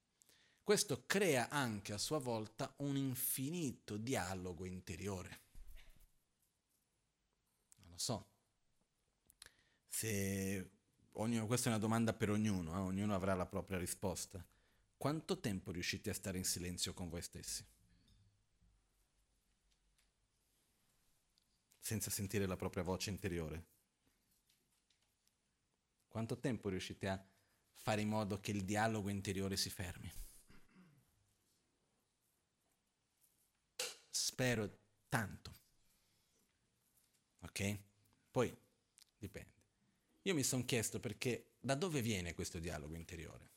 [0.62, 5.44] Questo crea anche a sua volta un infinito dialogo interiore
[7.94, 8.28] lo so.
[9.88, 10.72] Se
[11.14, 12.80] ognuno, questa è una domanda per ognuno, eh?
[12.80, 14.46] ognuno avrà la propria risposta.
[14.98, 17.66] Quanto tempo riuscite a stare in silenzio con voi stessi?
[21.84, 23.66] Senza sentire la propria voce interiore?
[26.08, 27.22] Quanto tempo riuscite a
[27.74, 30.10] fare in modo che il dialogo interiore si fermi?
[34.10, 34.80] Spero
[35.10, 35.54] tanto.
[37.42, 37.80] Ok?
[38.32, 38.58] Poi
[39.18, 39.62] dipende.
[40.22, 43.52] Io mi sono chiesto perché da dove viene questo dialogo interiore?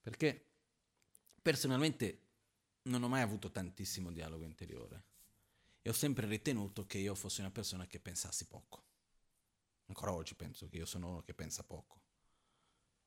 [0.00, 0.44] Perché
[1.40, 2.22] personalmente
[2.82, 5.12] non ho mai avuto tantissimo dialogo interiore
[5.86, 8.86] e ho sempre ritenuto che io fossi una persona che pensassi poco.
[9.88, 12.00] Ancora oggi penso che io sono uno che pensa poco,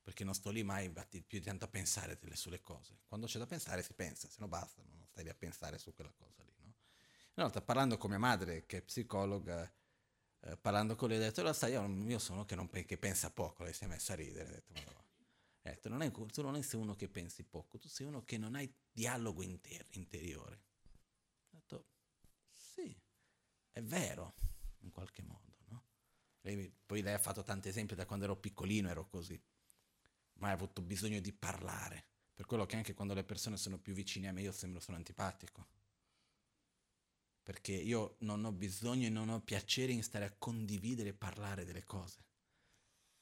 [0.00, 3.00] perché non sto lì mai più di tanto a pensare sulle cose.
[3.08, 5.92] Quando c'è da pensare si pensa, se no basta, non stai lì a pensare su
[5.92, 6.54] quella cosa lì.
[7.34, 9.68] Una volta parlando con mia madre, che è psicologa,
[10.42, 12.96] eh, parlando con lei, ho detto, lo sai, io, io sono uno che, non, che
[12.96, 15.04] pensa poco, lei si è messa a ridere, ha detto, ma no.
[15.62, 18.54] detto, non è, tu non sei uno che pensi poco, tu sei uno che non
[18.54, 20.62] hai dialogo inter- interiore.
[21.50, 21.86] Ho detto,
[22.78, 22.96] sì,
[23.78, 24.34] è vero,
[24.80, 25.84] in qualche modo, no?
[26.40, 29.40] lei, poi lei ha fatto tanti esempi da quando ero piccolino, ero così,
[30.34, 33.94] ma ha avuto bisogno di parlare, per quello che anche quando le persone sono più
[33.94, 35.76] vicine a me io sembro sono antipatico
[37.48, 41.64] perché io non ho bisogno e non ho piacere in stare a condividere e parlare
[41.64, 42.22] delle cose.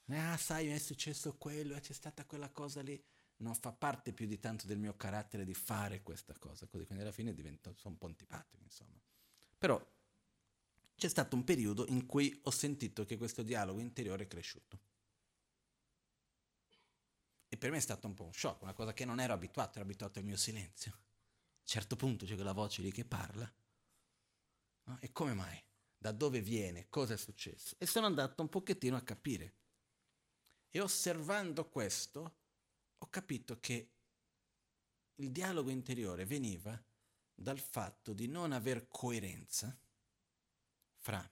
[0.09, 3.01] Ah, sai, mi è successo quello, c'è stata quella cosa lì.
[3.37, 7.05] Non fa parte più di tanto del mio carattere di fare questa cosa, così quindi
[7.05, 9.01] alla fine divento, sono un po' antipatico, insomma.
[9.57, 9.81] Però
[10.97, 14.81] c'è stato un periodo in cui ho sentito che questo dialogo interiore è cresciuto.
[17.49, 19.79] E per me è stato un po' un shock, una cosa che non ero abituato,
[19.79, 20.93] ero abituato al mio silenzio.
[20.93, 20.99] A
[21.61, 23.51] un certo punto c'è quella voce lì che parla
[24.87, 24.99] No?
[25.01, 25.61] E come mai?
[25.99, 26.89] Da dove viene?
[26.89, 27.75] Cosa è successo?
[27.79, 29.55] E sono andato un pochettino a capire.
[30.71, 32.37] E osservando questo,
[32.99, 33.91] ho capito che
[35.17, 36.81] il dialogo interiore veniva
[37.35, 39.77] dal fatto di non aver coerenza
[41.07, 41.25] fra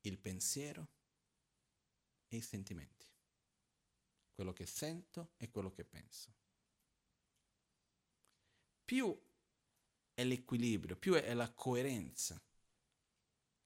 [0.00, 0.88] il pensiero
[2.28, 3.04] e i sentimenti,
[4.32, 6.34] quello che sento e quello che penso.
[8.86, 9.22] Più
[10.14, 12.42] è l'equilibrio, più è la coerenza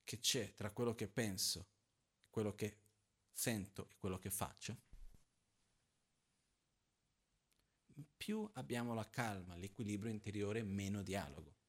[0.02, 1.68] che c'è tra quello che penso,
[2.28, 2.80] quello che
[3.30, 4.76] sento e quello che faccio,
[8.16, 11.62] più abbiamo la calma, l'equilibrio interiore, meno dialogo.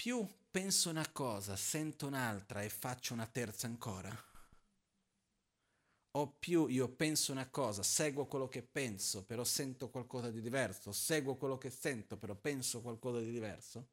[0.00, 4.10] Più penso una cosa, sento un'altra e faccio una terza ancora,
[6.12, 10.90] o più io penso una cosa, seguo quello che penso, però sento qualcosa di diverso,
[10.92, 13.88] seguo quello che sento, però penso qualcosa di diverso,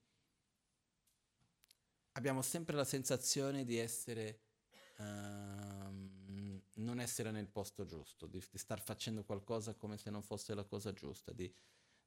[2.14, 4.40] abbiamo sempre la sensazione di essere
[5.00, 10.56] uh, non essere nel posto giusto, di, di star facendo qualcosa come se non fosse
[10.56, 11.54] la cosa giusta, di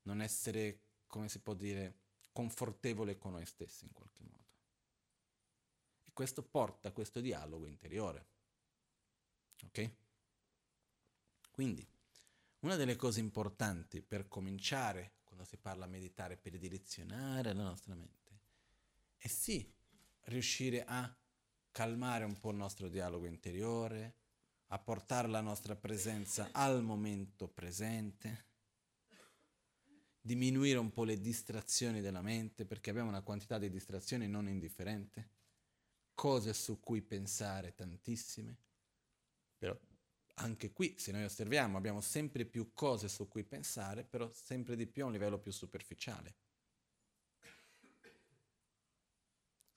[0.05, 4.49] non essere, come si può dire, confortevole con noi stessi in qualche modo.
[6.05, 8.27] E questo porta a questo dialogo interiore.
[9.65, 9.91] Ok?
[11.51, 11.87] Quindi,
[12.61, 17.95] una delle cose importanti per cominciare, quando si parla a meditare, per direzionare la nostra
[17.95, 18.41] mente,
[19.17, 19.73] è sì
[20.25, 21.15] riuscire a
[21.71, 24.17] calmare un po' il nostro dialogo interiore,
[24.69, 28.50] a portare la nostra presenza al momento presente,
[30.21, 35.31] diminuire un po' le distrazioni della mente, perché abbiamo una quantità di distrazioni non indifferente,
[36.15, 38.57] cose su cui pensare tantissime,
[39.57, 39.79] però
[40.35, 44.87] anche qui, se noi osserviamo, abbiamo sempre più cose su cui pensare, però sempre di
[44.87, 46.37] più a un livello più superficiale.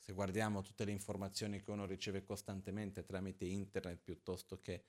[0.04, 4.84] se guardiamo tutte le informazioni che uno riceve costantemente tramite internet piuttosto che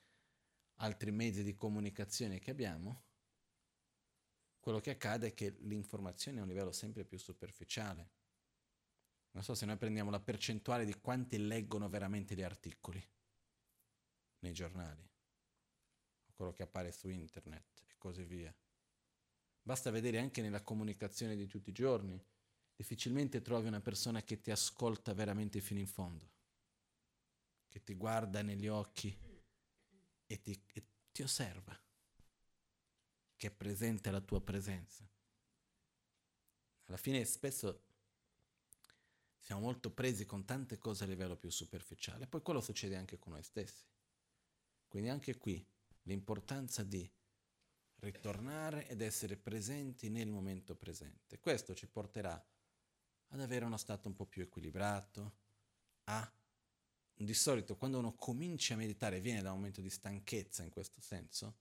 [0.78, 3.04] altri mezzi di comunicazione che abbiamo,
[4.64, 8.12] quello che accade è che l'informazione è a un livello sempre più superficiale.
[9.32, 13.06] Non so se noi prendiamo la percentuale di quanti leggono veramente gli articoli
[14.38, 15.06] nei giornali,
[16.32, 18.56] quello che appare su internet e così via.
[19.60, 22.18] Basta vedere anche nella comunicazione di tutti i giorni
[22.74, 26.32] difficilmente trovi una persona che ti ascolta veramente fino in fondo,
[27.68, 29.14] che ti guarda negli occhi
[30.24, 31.78] e ti, e ti osserva,
[33.44, 35.06] che è presente alla tua presenza.
[36.84, 37.84] Alla fine spesso
[39.38, 43.32] siamo molto presi con tante cose a livello più superficiale, poi quello succede anche con
[43.32, 43.84] noi stessi.
[44.88, 45.62] Quindi anche qui
[46.04, 47.06] l'importanza di
[47.96, 51.38] ritornare ed essere presenti nel momento presente.
[51.38, 52.42] Questo ci porterà
[53.28, 55.36] ad avere uno stato un po' più equilibrato,
[56.04, 56.34] a
[57.12, 61.02] di solito quando uno comincia a meditare viene da un momento di stanchezza in questo
[61.02, 61.58] senso,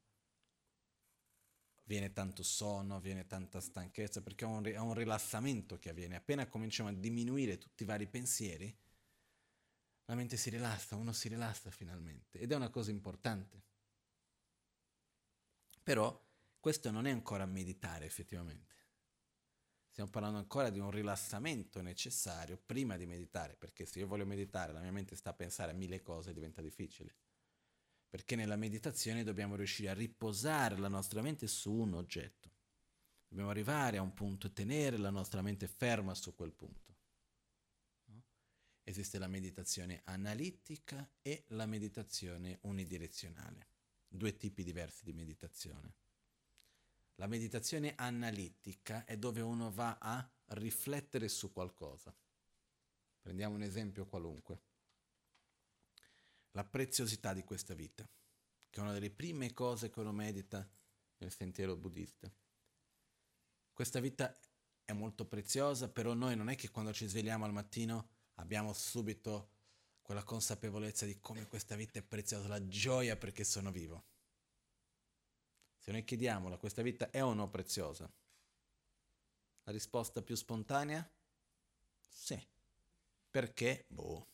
[1.83, 6.15] viene tanto sonno, viene tanta stanchezza, perché è un, è un rilassamento che avviene.
[6.15, 8.75] Appena cominciamo a diminuire tutti i vari pensieri,
[10.05, 13.61] la mente si rilassa, uno si rilassa finalmente ed è una cosa importante.
[15.81, 16.21] Però
[16.59, 18.71] questo non è ancora meditare effettivamente.
[19.89, 24.73] Stiamo parlando ancora di un rilassamento necessario prima di meditare, perché se io voglio meditare,
[24.73, 27.13] la mia mente sta a pensare a mille cose, diventa difficile.
[28.13, 32.51] Perché nella meditazione dobbiamo riuscire a riposare la nostra mente su un oggetto.
[33.27, 36.95] Dobbiamo arrivare a un punto e tenere la nostra mente ferma su quel punto.
[38.09, 38.23] No?
[38.83, 43.69] Esiste la meditazione analitica e la meditazione unidirezionale,
[44.07, 45.95] due tipi diversi di meditazione.
[47.15, 52.15] La meditazione analitica è dove uno va a riflettere su qualcosa.
[53.21, 54.61] Prendiamo un esempio qualunque.
[56.55, 58.07] La preziosità di questa vita,
[58.69, 60.67] che è una delle prime cose che uno medita
[61.17, 62.31] nel sentiero buddista.
[63.71, 64.37] Questa vita
[64.85, 69.49] è molto preziosa, però noi non è che quando ci svegliamo al mattino abbiamo subito
[70.01, 74.05] quella consapevolezza di come questa vita è preziosa, la gioia perché sono vivo.
[75.77, 78.11] Se noi chiediamola, questa vita è o no preziosa?
[79.63, 81.09] La risposta più spontanea?
[81.99, 82.39] Sì.
[83.29, 83.85] Perché?
[83.87, 84.32] Boh.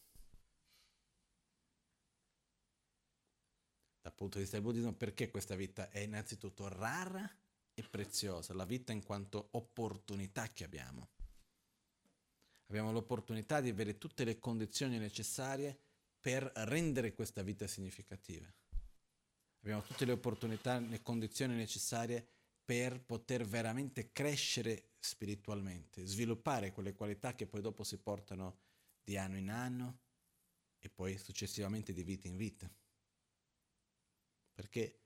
[4.20, 7.28] Punto di vista del buddismo, perché questa vita è innanzitutto rara
[7.74, 8.54] e preziosa?
[8.54, 11.10] La vita in quanto opportunità che abbiamo.
[12.68, 15.78] Abbiamo l'opportunità di avere tutte le condizioni necessarie
[16.20, 18.54] per rendere questa vita significativa
[19.62, 22.26] abbiamo tutte le opportunità, le condizioni necessarie
[22.64, 28.60] per poter veramente crescere spiritualmente, sviluppare quelle qualità che poi dopo si portano
[29.04, 30.00] di anno in anno
[30.78, 32.72] e poi successivamente di vita in vita.
[34.60, 35.04] Perché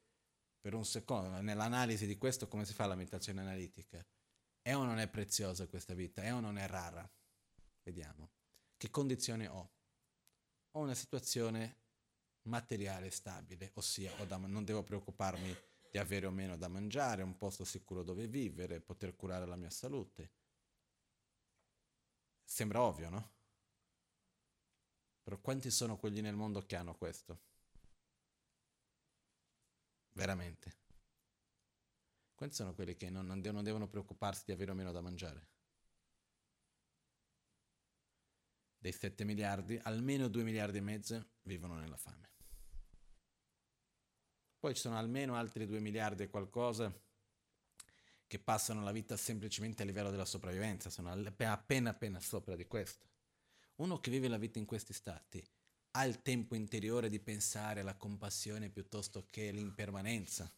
[0.59, 4.03] per un secondo, nell'analisi di questo come si fa la meditazione analitica?
[4.59, 6.23] È o non è preziosa questa vita?
[6.23, 7.07] È o non è rara?
[7.83, 8.31] Vediamo.
[8.75, 9.73] Che condizione ho?
[10.71, 11.81] Ho una situazione
[12.47, 15.55] materiale stabile, ossia da, non devo preoccuparmi
[15.91, 19.69] di avere o meno da mangiare, un posto sicuro dove vivere, poter curare la mia
[19.69, 20.31] salute.
[22.43, 23.33] Sembra ovvio, no?
[25.21, 27.52] Però quanti sono quelli nel mondo che hanno questo?
[30.13, 30.81] Veramente.
[32.35, 35.47] Quanti sono quelli che non, non devono preoccuparsi di avere o meno da mangiare?
[38.77, 42.31] Dei 7 miliardi, almeno 2 miliardi e mezzo vivono nella fame.
[44.59, 46.93] Poi ci sono almeno altri 2 miliardi e qualcosa
[48.27, 53.07] che passano la vita semplicemente a livello della sopravvivenza, sono appena appena sopra di questo.
[53.75, 55.43] Uno che vive la vita in questi stati
[55.95, 60.51] ha il tempo interiore di pensare alla compassione piuttosto che l'impermanenza.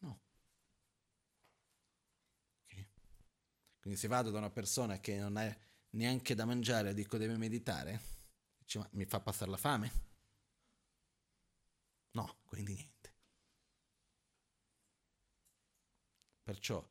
[0.00, 0.20] No.
[2.64, 2.88] Okay.
[3.80, 5.56] Quindi se vado da una persona che non ha
[5.90, 8.00] neanche da mangiare e dico deve meditare,
[8.58, 9.90] dice ma mi fa passare la fame?
[12.12, 13.14] No, quindi niente.
[16.42, 16.86] Perciò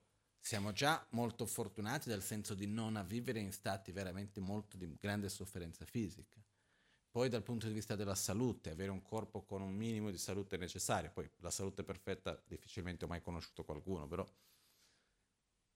[0.45, 5.27] siamo già molto fortunati dal senso di non vivere in stati veramente molto di grande
[5.27, 6.39] sofferenza fisica.
[7.09, 10.57] Poi dal punto di vista della salute, avere un corpo con un minimo di salute
[10.57, 14.23] necessaria, poi la salute perfetta difficilmente ho mai conosciuto qualcuno, però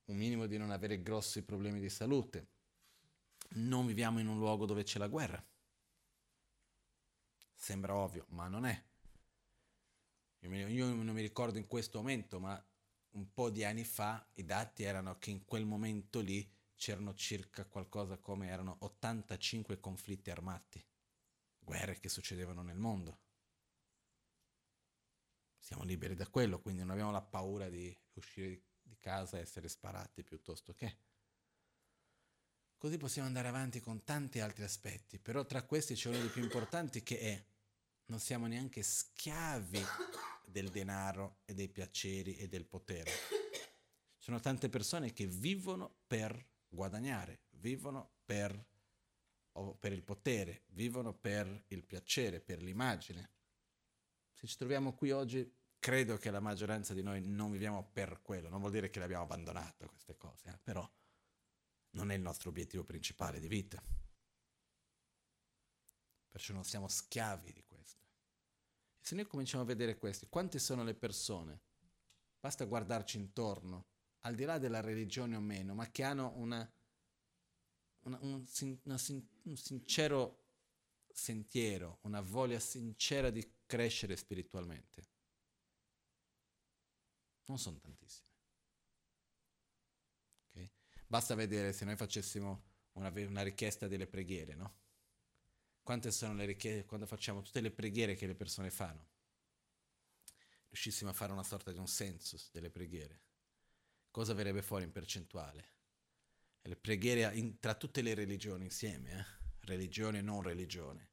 [0.05, 2.49] un minimo di non avere grossi problemi di salute.
[3.53, 5.43] Non viviamo in un luogo dove c'è la guerra.
[7.55, 8.83] Sembra ovvio, ma non è.
[10.41, 12.63] Io, non mi ricordo in questo momento, ma
[13.11, 17.65] un po' di anni fa i dati erano che in quel momento lì c'erano circa
[17.65, 20.83] qualcosa come erano 85 conflitti armati,
[21.59, 23.19] guerre che succedevano nel mondo.
[25.57, 29.67] Siamo liberi da quello, quindi non abbiamo la paura di uscire di casa e essere
[29.67, 30.97] sparati piuttosto che.
[32.77, 36.41] Così possiamo andare avanti con tanti altri aspetti, però tra questi c'è uno dei più
[36.41, 37.45] importanti che è
[38.05, 39.83] non siamo neanche schiavi
[40.49, 43.11] del denaro e dei piaceri e del potere.
[44.17, 48.65] Sono tante persone che vivono per guadagnare, vivono per,
[49.79, 53.31] per il potere, vivono per il piacere, per l'immagine.
[54.33, 58.49] Se ci troviamo qui oggi, credo che la maggioranza di noi non viviamo per quello,
[58.49, 60.59] non vuol dire che le abbiamo abbandonato queste cose, eh?
[60.61, 60.87] però
[61.91, 63.81] non è il nostro obiettivo principale di vita.
[66.29, 67.68] Perciò non siamo schiavi di.
[68.99, 71.61] Se noi cominciamo a vedere questi, quante sono le persone?
[72.39, 73.87] Basta guardarci intorno,
[74.21, 76.71] al di là della religione o meno, ma che hanno una,
[78.01, 78.45] una, un,
[78.83, 78.99] una,
[79.43, 80.45] un sincero
[81.11, 85.07] sentiero, una voglia sincera di crescere spiritualmente.
[87.45, 88.29] Non sono tantissime.
[90.49, 90.71] Okay?
[91.07, 94.77] Basta vedere se noi facessimo una, una richiesta delle preghiere, no?
[95.89, 99.07] Quante sono le richieste quando facciamo tutte le preghiere che le persone fanno?
[100.67, 103.23] Riuscissimo a fare una sorta di un census delle preghiere.
[104.11, 105.77] Cosa verrebbe fuori in percentuale?
[106.61, 109.25] le preghiere in, tra tutte le religioni insieme, eh?
[109.61, 111.09] religione e non religione.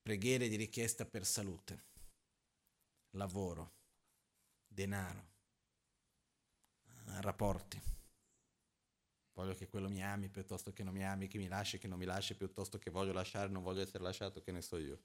[0.00, 1.86] Preghiere di richiesta per salute,
[3.16, 3.74] lavoro,
[4.68, 5.30] denaro,
[7.18, 8.01] rapporti
[9.34, 11.98] Voglio che quello mi ami piuttosto che non mi ami, che mi lasci, che non
[11.98, 15.00] mi lasci, piuttosto che voglio lasciare, non voglio essere lasciato, che ne so io.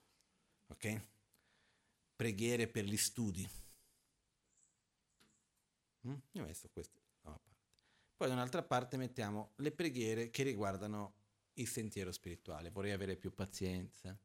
[0.68, 1.02] Ok?
[2.16, 3.48] Preghiere per gli studi.
[6.08, 6.16] Mm?
[6.32, 7.56] Io messo queste da una parte.
[8.18, 11.16] Poi da un'altra parte mettiamo le preghiere che riguardano
[11.54, 12.70] il sentiero spirituale.
[12.70, 14.18] Vorrei avere più pazienza.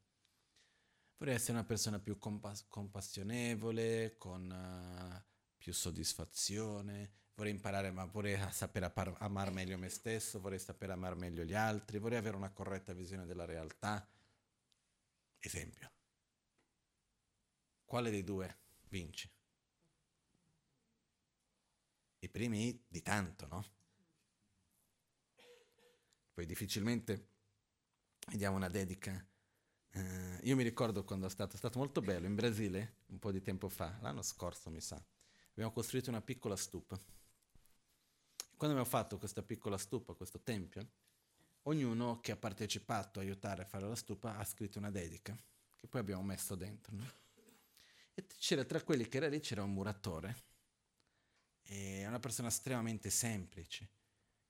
[1.17, 5.23] Vorrei essere una persona più compass- compassionevole, con uh,
[5.55, 11.43] più soddisfazione vorrei imparare, ma vorrei sapere amare meglio me stesso, vorrei sapere amare meglio
[11.43, 14.07] gli altri, vorrei avere una corretta visione della realtà.
[15.39, 15.91] Esempio.
[17.85, 18.57] Quale dei due
[18.89, 19.29] vince?
[22.19, 23.65] I primi di tanto, no?
[26.33, 27.27] Poi difficilmente
[28.27, 29.11] vediamo una dedica.
[29.91, 33.31] Uh, io mi ricordo quando è stato, è stato molto bello in Brasile, un po'
[33.31, 34.99] di tempo fa, l'anno scorso mi sa,
[35.51, 36.99] abbiamo costruito una piccola stupa
[38.57, 40.87] quando abbiamo fatto questa piccola stupa, questo tempio,
[41.63, 45.35] ognuno che ha partecipato aiutare a fare la stupa ha scritto una dedica,
[45.77, 46.95] che poi abbiamo messo dentro.
[46.95, 47.05] No?
[48.13, 50.51] E c'era tra quelli che era lì c'era un muratore,
[51.63, 53.89] e una persona estremamente semplice.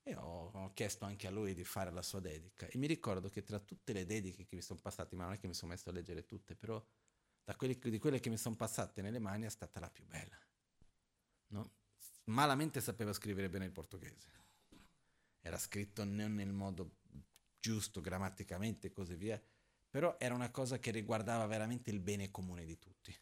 [0.03, 2.67] E ho, ho, chiesto anche a lui di fare la sua dedica.
[2.67, 5.39] E mi ricordo che tra tutte le dediche che mi sono passate, ma non è
[5.39, 6.83] che mi sono messo a leggere tutte, però
[7.43, 10.37] da quelli, di quelle che mi sono passate nelle mani è stata la più bella.
[12.25, 14.31] Malamente sapeva scrivere bene il portoghese.
[15.41, 16.99] Era scritto non nel modo
[17.59, 19.41] giusto grammaticamente e così via,
[19.89, 23.15] però era una cosa che riguardava veramente il bene comune di tutti.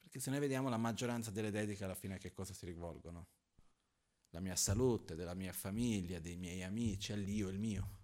[0.00, 3.28] Perché se noi vediamo la maggioranza delle dediche alla fine a che cosa si rivolgono?
[4.30, 7.98] La mia salute, della mia famiglia, dei miei amici, all'io e il mio.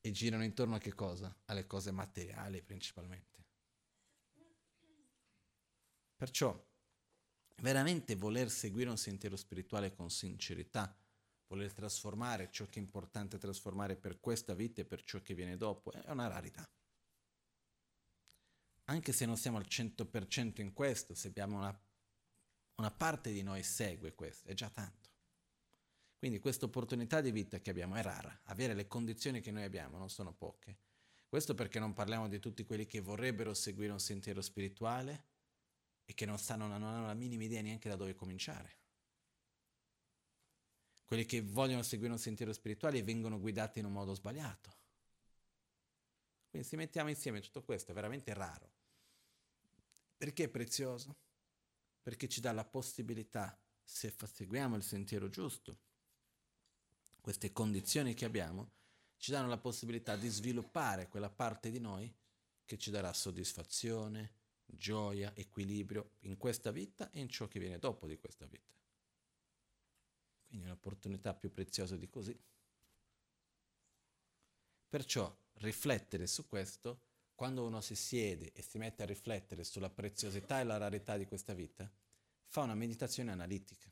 [0.00, 1.34] E girano intorno a che cosa?
[1.46, 3.44] Alle cose materiali principalmente.
[6.16, 6.69] Perciò,
[7.60, 10.96] veramente voler seguire un sentiero spirituale con sincerità,
[11.46, 15.56] voler trasformare ciò che è importante trasformare per questa vita e per ciò che viene
[15.56, 16.68] dopo, è una rarità
[18.90, 21.80] anche se non siamo al 100% in questo, se abbiamo una,
[22.76, 25.08] una parte di noi segue questo, è già tanto.
[26.18, 29.96] Quindi questa opportunità di vita che abbiamo è rara, avere le condizioni che noi abbiamo
[29.96, 30.76] non sono poche.
[31.28, 35.28] Questo perché non parliamo di tutti quelli che vorrebbero seguire un sentiero spirituale
[36.10, 38.78] e che non, stanno, non hanno la minima idea neanche da dove cominciare.
[41.04, 44.76] Quelli che vogliono seguire un sentiero spirituale e vengono guidati in un modo sbagliato.
[46.48, 48.72] Quindi se mettiamo insieme tutto questo è veramente raro.
[50.16, 51.16] Perché è prezioso?
[52.02, 55.78] Perché ci dà la possibilità, se seguiamo il sentiero giusto,
[57.20, 58.72] queste condizioni che abbiamo,
[59.16, 62.12] ci danno la possibilità di sviluppare quella parte di noi
[62.64, 64.38] che ci darà soddisfazione,
[64.74, 68.74] gioia, equilibrio in questa vita e in ciò che viene dopo di questa vita.
[70.46, 72.38] Quindi un'opportunità più preziosa di così.
[74.88, 77.02] Perciò riflettere su questo
[77.40, 81.24] quando uno si siede e si mette a riflettere sulla preziosità e la rarità di
[81.24, 81.90] questa vita,
[82.44, 83.90] fa una meditazione analitica.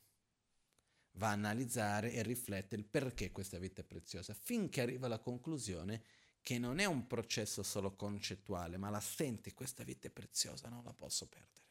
[1.13, 6.03] Va a analizzare e riflette il perché questa vita è preziosa, finché arriva alla conclusione
[6.41, 10.83] che non è un processo solo concettuale, ma la senti, questa vita è preziosa, non
[10.83, 11.67] la posso perdere.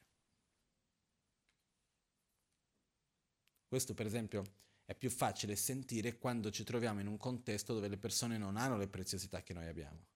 [3.67, 4.45] Questo per esempio
[4.85, 8.79] è più facile sentire quando ci troviamo in un contesto dove le persone non hanno
[8.79, 10.07] le preziosità che noi abbiamo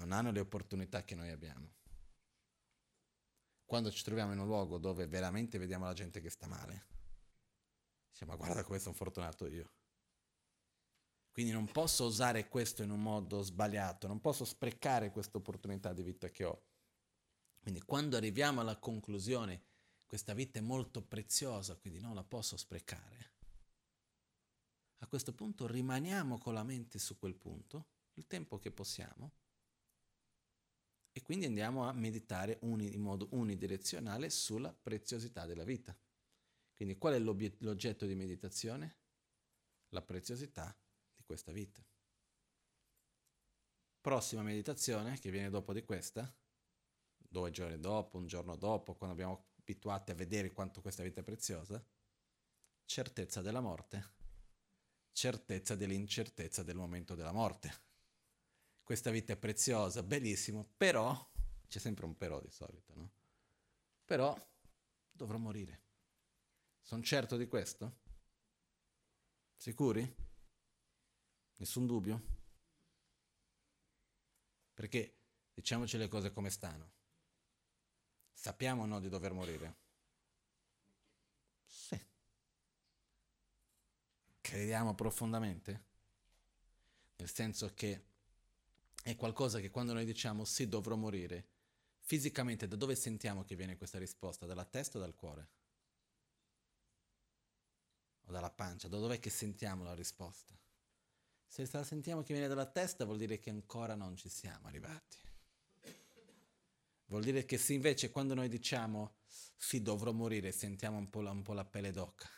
[0.00, 1.74] non hanno le opportunità che noi abbiamo.
[3.64, 6.86] Quando ci troviamo in un luogo dove veramente vediamo la gente che sta male,
[8.10, 9.70] diciamo, ma guarda come sono fortunato io.
[11.32, 16.02] Quindi non posso usare questo in un modo sbagliato, non posso sprecare questa opportunità di
[16.02, 16.64] vita che ho.
[17.60, 19.62] Quindi quando arriviamo alla conclusione,
[20.06, 23.28] questa vita è molto preziosa, quindi non la posso sprecare.
[24.98, 29.32] A questo punto rimaniamo con la mente su quel punto, il tempo che possiamo,
[31.12, 35.96] e quindi andiamo a meditare uni, in modo unidirezionale sulla preziosità della vita.
[36.74, 38.98] Quindi qual è l'oggetto di meditazione?
[39.88, 40.76] La preziosità
[41.30, 41.80] questa vita.
[44.00, 46.28] Prossima meditazione che viene dopo di questa,
[47.16, 51.22] due giorni dopo, un giorno dopo, quando abbiamo abituati a vedere quanto questa vita è
[51.22, 51.80] preziosa,
[52.84, 54.12] certezza della morte,
[55.12, 57.88] certezza dell'incertezza del momento della morte
[58.90, 61.16] questa vita è preziosa, bellissimo, però,
[61.68, 63.12] c'è sempre un però di solito, no?
[64.04, 64.36] Però
[65.12, 65.82] dovrò morire.
[66.80, 67.98] Sono certo di questo?
[69.54, 70.12] Sicuri?
[71.60, 72.22] Nessun dubbio?
[74.72, 75.14] Perché
[75.52, 76.90] diciamoci le cose come stanno.
[78.32, 79.76] Sappiamo o no di dover morire?
[81.66, 82.02] Sì.
[84.40, 85.84] Crediamo profondamente?
[87.16, 88.06] Nel senso che
[89.02, 91.46] è qualcosa che quando noi diciamo sì, dovrò morire,
[91.98, 94.46] fisicamente da dove sentiamo che viene questa risposta?
[94.46, 95.48] Dalla testa o dal cuore?
[98.24, 98.88] O dalla pancia?
[98.88, 100.58] Da dov'è che sentiamo la risposta?
[101.50, 105.18] Se la sentiamo che viene dalla testa vuol dire che ancora non ci siamo arrivati.
[107.06, 111.32] Vuol dire che se invece quando noi diciamo sì, dovrò morire, sentiamo un po' la,
[111.32, 112.30] un po la pelle d'oca,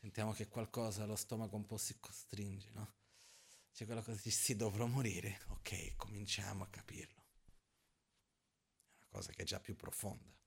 [0.00, 2.94] sentiamo che qualcosa, lo stomaco un po' si costringe, no?
[3.72, 7.22] c'è quella cosa di sì, dovrò morire, ok, cominciamo a capirlo.
[8.98, 10.43] È una cosa che è già più profonda.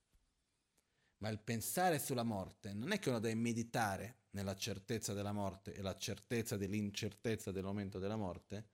[1.18, 5.74] Ma il pensare sulla morte non è che uno deve meditare nella certezza della morte
[5.74, 8.70] e la certezza dell'incertezza del momento della morte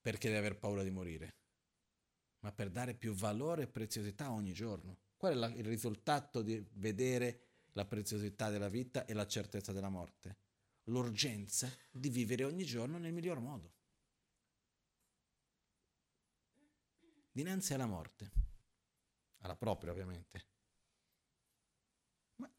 [0.00, 1.36] perché deve aver paura di morire,
[2.40, 4.98] ma per dare più valore e preziosità ogni giorno.
[5.16, 9.88] Qual è la, il risultato di vedere la preziosità della vita e la certezza della
[9.88, 10.36] morte?
[10.84, 13.74] l'urgenza di vivere ogni giorno nel miglior modo.
[17.30, 18.30] Dinanzi alla morte,
[19.38, 20.51] alla propria ovviamente.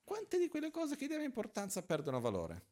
[0.04, 2.72] Quante di quelle cose che diamo importanza perdono valore?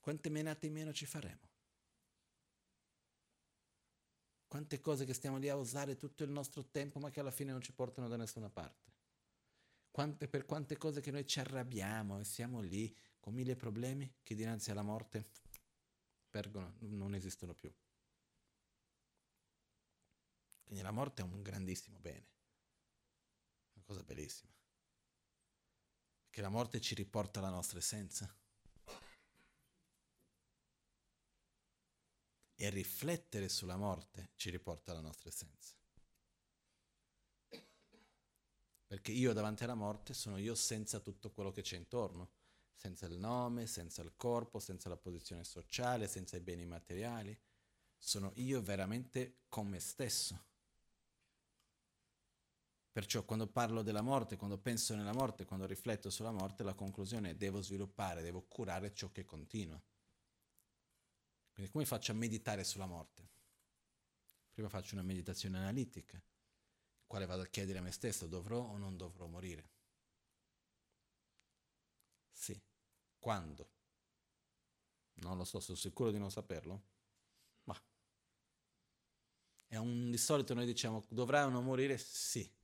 [0.00, 1.46] Quante menate in meno ci faremo?
[4.46, 7.52] Quante cose che stiamo lì a usare tutto il nostro tempo ma che alla fine
[7.52, 8.90] non ci portano da nessuna parte.
[9.90, 14.34] Quante, per quante cose che noi ci arrabbiamo e siamo lì con mille problemi che
[14.34, 15.28] dinanzi alla morte
[16.30, 17.70] pergono, non esistono più.
[20.64, 22.26] Quindi la morte è un grandissimo bene,
[23.88, 24.52] cosa bellissima,
[26.28, 28.30] che la morte ci riporta alla nostra essenza.
[32.60, 35.74] E riflettere sulla morte ci riporta alla nostra essenza.
[38.86, 42.32] Perché io davanti alla morte sono io senza tutto quello che c'è intorno,
[42.74, 47.38] senza il nome, senza il corpo, senza la posizione sociale, senza i beni materiali.
[47.96, 50.44] Sono io veramente con me stesso.
[52.98, 57.30] Perciò quando parlo della morte, quando penso nella morte, quando rifletto sulla morte, la conclusione
[57.30, 59.80] è devo sviluppare, devo curare ciò che continua.
[61.52, 63.28] Quindi come faccio a meditare sulla morte?
[64.52, 66.20] Prima faccio una meditazione analitica
[67.06, 69.70] quale vado a chiedere a me stesso, dovrò o non dovrò morire?
[72.32, 72.60] Sì.
[73.20, 73.70] Quando?
[75.20, 76.82] Non lo so, sono sicuro di non saperlo?
[77.62, 77.80] Ma
[79.68, 81.96] è un, di solito noi diciamo dovrai o non morire?
[81.96, 82.57] Sì.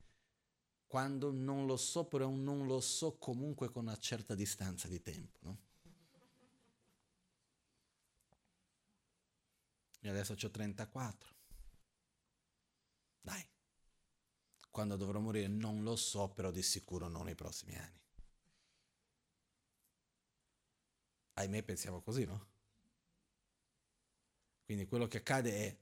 [0.95, 5.39] Quando non lo so, però non lo so comunque con una certa distanza di tempo,
[5.41, 5.57] no?
[9.99, 11.35] Io adesso ho 34.
[13.19, 13.45] Dai,
[14.71, 17.99] quando dovrò morire non lo so, però di sicuro non nei prossimi anni.
[21.33, 22.47] Ahimè pensiamo così, no?
[24.63, 25.77] Quindi quello che accade è,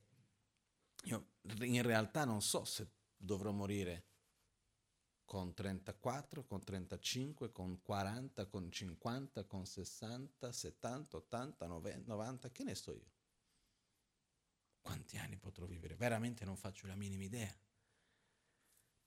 [1.03, 1.27] io
[1.59, 4.05] in realtà non so se dovrò morire
[5.33, 12.75] con 34, con 35, con 40, con 50, con 60, 70, 80, 90, che ne
[12.75, 13.11] so io.
[14.79, 15.95] Quanti anni potrò vivere?
[15.95, 17.51] Veramente non faccio la minima idea.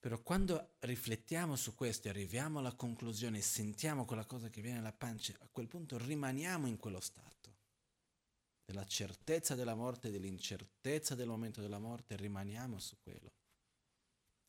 [0.01, 4.81] Però quando riflettiamo su questo e arriviamo alla conclusione e sentiamo quella cosa che viene
[4.81, 7.55] alla pancia, a quel punto rimaniamo in quello stato
[8.64, 13.29] della certezza della morte, dell'incertezza del momento della morte, rimaniamo su quello.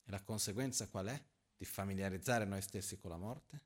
[0.03, 1.23] E la conseguenza qual è?
[1.57, 3.61] Di familiarizzare noi stessi con la morte?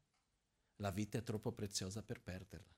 [0.78, 2.74] La vita è troppo preziosa per perderla.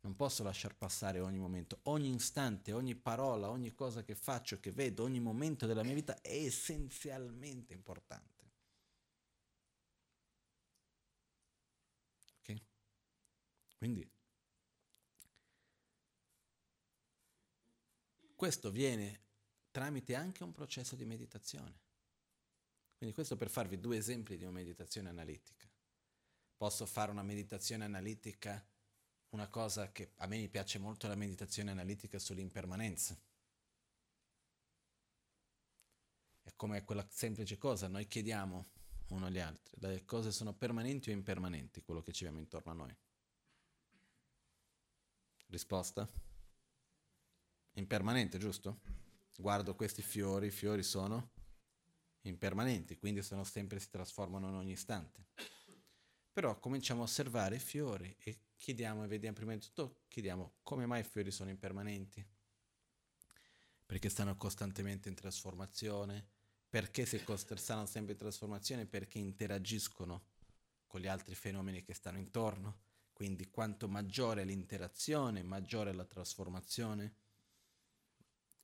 [0.00, 4.70] Non posso lasciar passare ogni momento, ogni istante, ogni parola, ogni cosa che faccio, che
[4.70, 8.44] vedo, ogni momento della mia vita è essenzialmente importante.
[12.38, 12.62] Ok?
[13.76, 14.08] Quindi
[18.36, 19.20] questo viene
[19.72, 21.86] tramite anche un processo di meditazione.
[22.98, 25.70] Quindi questo per farvi due esempi di una meditazione analitica.
[26.56, 28.62] Posso fare una meditazione analitica
[29.30, 33.16] una cosa che a me piace molto è la meditazione analitica sull'impermanenza.
[36.42, 38.66] È come quella semplice cosa, noi chiediamo
[39.10, 42.74] uno agli altri, le cose sono permanenti o impermanenti, quello che ci abbiamo intorno a
[42.74, 42.96] noi.
[45.46, 46.08] Risposta?
[47.72, 48.80] Impermanente, giusto?
[49.36, 51.30] Guardo questi fiori, i fiori sono
[52.28, 55.26] impermanenti, quindi sono sempre, si trasformano in ogni istante.
[56.32, 60.86] Però cominciamo a osservare i fiori e chiediamo e vediamo prima di tutto, chiediamo come
[60.86, 62.24] mai i fiori sono impermanenti,
[63.84, 66.26] perché stanno costantemente in trasformazione,
[66.68, 67.20] perché si
[67.54, 70.26] stanno sempre in trasformazione, perché interagiscono
[70.86, 72.80] con gli altri fenomeni che stanno intorno,
[73.12, 77.14] quindi quanto maggiore l'interazione, maggiore la trasformazione,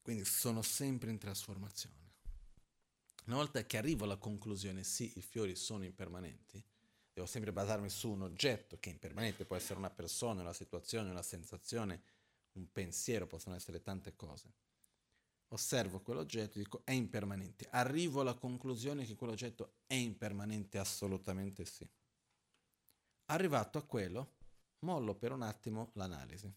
[0.00, 2.03] quindi sono sempre in trasformazione.
[3.26, 6.62] Una volta che arrivo alla conclusione, sì, i fiori sono impermanenti,
[7.12, 11.10] devo sempre basarmi su un oggetto che è impermanente, può essere una persona, una situazione,
[11.10, 12.02] una sensazione,
[12.52, 14.52] un pensiero, possono essere tante cose.
[15.48, 17.66] Osservo quell'oggetto e dico è impermanente.
[17.70, 21.88] Arrivo alla conclusione che quell'oggetto è impermanente, assolutamente sì.
[23.26, 24.34] Arrivato a quello,
[24.80, 26.52] mollo per un attimo l'analisi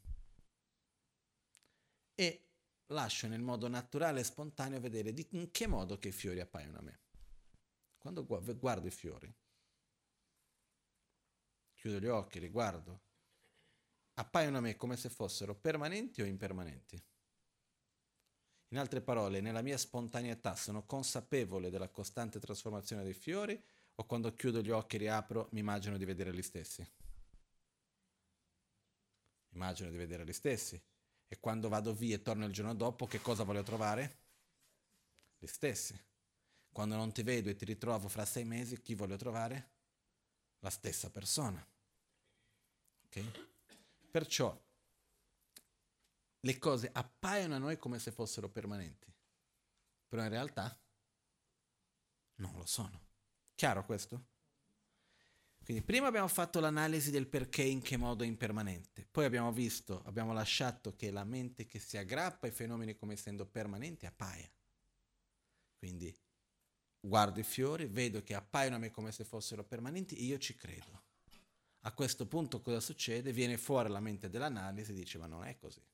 [2.20, 2.47] e
[2.88, 6.78] lascio nel modo naturale e spontaneo vedere di in che modo che i fiori appaiono
[6.78, 7.00] a me.
[7.98, 9.34] Quando guardo i fiori,
[11.74, 13.02] chiudo gli occhi, li guardo,
[14.14, 17.04] appaiono a me come se fossero permanenti o impermanenti.
[18.70, 23.62] In altre parole, nella mia spontaneità sono consapevole della costante trasformazione dei fiori
[23.96, 26.86] o quando chiudo gli occhi e riapro mi immagino di vedere gli stessi?
[29.50, 30.82] Immagino di vedere gli stessi.
[31.28, 34.18] E quando vado via e torno il giorno dopo, che cosa voglio trovare?
[35.38, 36.00] Gli stessi.
[36.72, 39.76] Quando non ti vedo e ti ritrovo fra sei mesi, chi voglio trovare?
[40.60, 41.66] la stessa persona.
[43.06, 43.32] Okay?
[44.12, 44.66] Perciò
[46.40, 49.14] le cose appaiono a noi come se fossero permanenti.
[50.08, 50.80] però in realtà
[52.36, 53.06] non lo sono.
[53.56, 54.36] Chiaro questo?
[55.68, 60.02] Quindi prima abbiamo fatto l'analisi del perché in che modo è impermanente, poi abbiamo visto,
[60.06, 64.50] abbiamo lasciato che la mente che si aggrappa ai fenomeni come essendo permanenti appaia.
[65.78, 66.18] Quindi
[67.02, 71.04] guardo i fiori, vedo che appaiono a me come se fossero permanenti, io ci credo.
[71.82, 73.34] A questo punto cosa succede?
[73.34, 75.86] Viene fuori la mente dell'analisi e dice ma non è così.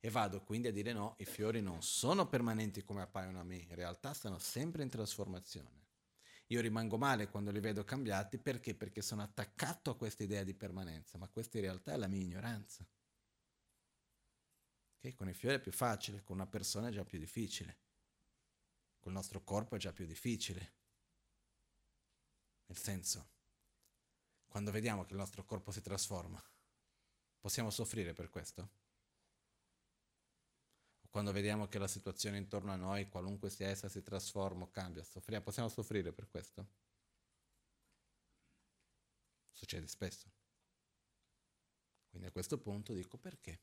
[0.00, 3.56] E vado quindi a dire no, i fiori non sono permanenti come appaiono a me,
[3.56, 5.81] in realtà stanno sempre in trasformazione.
[6.52, 8.74] Io rimango male quando li vedo cambiati perché?
[8.74, 12.20] Perché sono attaccato a questa idea di permanenza, ma questa in realtà è la mia
[12.20, 12.86] ignoranza.
[14.98, 15.14] Okay?
[15.14, 17.78] Con i fiori è più facile, con una persona è già più difficile,
[19.00, 20.74] col nostro corpo è già più difficile.
[22.66, 23.30] Nel senso,
[24.46, 26.42] quando vediamo che il nostro corpo si trasforma,
[27.40, 28.81] possiamo soffrire per questo?
[31.12, 35.04] Quando vediamo che la situazione intorno a noi, qualunque sia essa, si trasforma o cambia,
[35.04, 36.66] soffriamo, possiamo soffrire per questo?
[39.50, 40.32] Succede spesso.
[42.08, 43.60] Quindi a questo punto dico perché?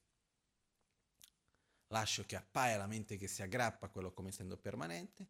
[1.87, 5.27] Lascio che appaia la mente che si aggrappa a quello come essendo permanente.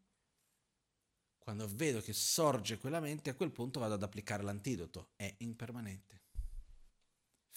[1.38, 5.12] Quando vedo che sorge quella mente, a quel punto vado ad applicare l'antidoto.
[5.16, 6.20] È impermanente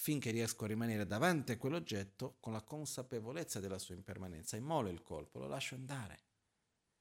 [0.04, 4.54] finché riesco a rimanere davanti a quell'oggetto con la consapevolezza della sua impermanenza.
[4.54, 6.24] Immolo il colpo, lo lascio andare.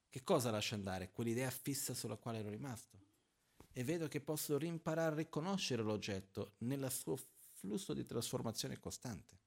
[0.08, 1.12] Che cosa lascio andare?
[1.12, 2.98] Quell'idea fissa sulla quale ero rimasto.
[3.74, 7.20] E vedo che posso rimparare a riconoscere l'oggetto nel suo
[7.52, 9.38] flusso di trasformazione costante.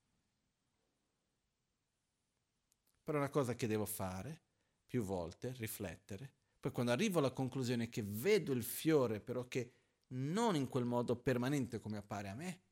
[3.03, 4.43] Però è una cosa che devo fare
[4.87, 6.31] più volte, riflettere.
[6.61, 9.73] Poi quando arrivo alla conclusione che vedo il fiore, però che
[10.09, 12.65] non in quel modo permanente come appare a me,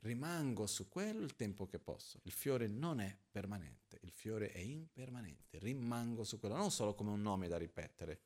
[0.00, 2.20] rimango su quello il tempo che posso.
[2.24, 7.10] Il fiore non è permanente, il fiore è impermanente, rimango su quello, non solo come
[7.10, 8.20] un nome da ripetere,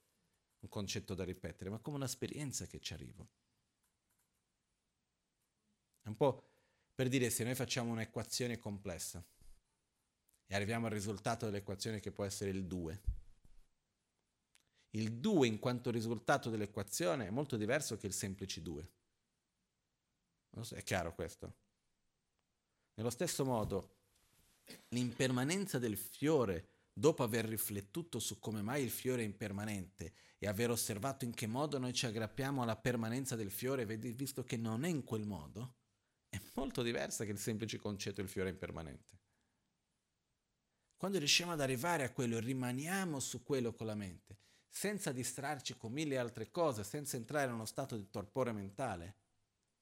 [0.60, 3.28] un concetto da ripetere, ma come un'esperienza che ci arrivo.
[6.02, 6.48] È un po'
[6.94, 9.24] per dire se noi facciamo un'equazione complessa
[10.46, 13.02] e arriviamo al risultato dell'equazione che può essere il 2.
[14.90, 18.90] Il 2 in quanto risultato dell'equazione è molto diverso che il semplice 2.
[20.50, 21.54] So, è chiaro questo?
[22.94, 23.96] Nello stesso modo,
[24.88, 30.70] l'impermanenza del fiore, dopo aver riflettuto su come mai il fiore è impermanente e aver
[30.70, 34.88] osservato in che modo noi ci aggrappiamo alla permanenza del fiore, visto che non è
[34.88, 35.76] in quel modo,
[36.28, 39.18] è molto diversa che il semplice concetto del fiore impermanente.
[40.96, 44.36] Quando riusciamo ad arrivare a quello e rimaniamo su quello con la mente,
[44.68, 49.16] senza distrarci con mille altre cose, senza entrare in uno stato di torpore mentale,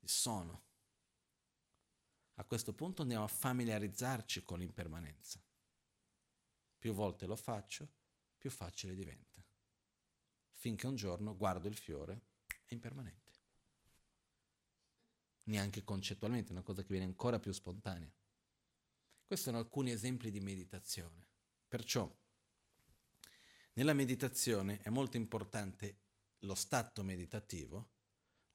[0.09, 0.67] sono
[2.39, 5.43] a questo punto andiamo a familiarizzarci con l'impermanenza.
[6.79, 7.89] Più volte lo faccio,
[8.39, 9.45] più facile diventa.
[10.53, 12.27] Finché un giorno guardo il fiore,
[12.65, 13.33] è impermanente.
[15.45, 18.13] Neanche concettualmente, è una cosa che viene ancora più spontanea.
[19.27, 21.27] Questi sono alcuni esempi di meditazione.
[21.67, 22.09] Perciò,
[23.73, 26.03] nella meditazione è molto importante
[26.41, 27.97] lo stato meditativo,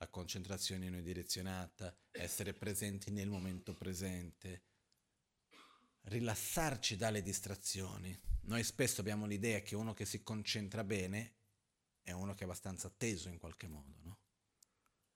[0.03, 4.63] la concentrazione unidirezionata, essere presenti nel momento presente,
[6.03, 8.17] rilassarci dalle distrazioni.
[8.41, 11.35] Noi spesso abbiamo l'idea che uno che si concentra bene
[12.01, 14.17] è uno che è abbastanza teso in qualche modo, no?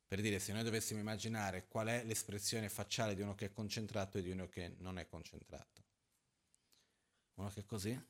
[0.07, 4.17] Per dire, se noi dovessimo immaginare qual è l'espressione facciale di uno che è concentrato
[4.17, 5.83] e di uno che non è concentrato.
[7.33, 8.05] Uno che è così?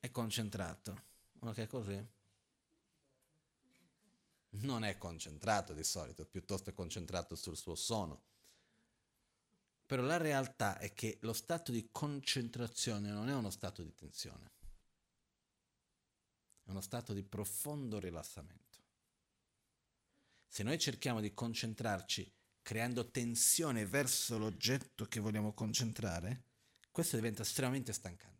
[0.00, 1.06] È concentrato.
[1.40, 2.16] Uno che è così?
[4.50, 8.22] Non è concentrato di solito, piuttosto è concentrato sul suo sono.
[9.86, 14.50] Però la realtà è che lo stato di concentrazione non è uno stato di tensione,
[16.64, 18.66] è uno stato di profondo rilassamento.
[20.46, 22.30] Se noi cerchiamo di concentrarci
[22.62, 26.44] creando tensione verso l'oggetto che vogliamo concentrare,
[26.90, 28.37] questo diventa estremamente stancante.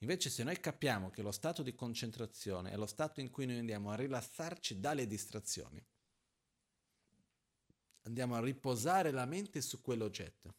[0.00, 3.58] Invece se noi capiamo che lo stato di concentrazione è lo stato in cui noi
[3.58, 5.82] andiamo a rilassarci dalle distrazioni,
[8.02, 10.54] andiamo a riposare la mente su quell'oggetto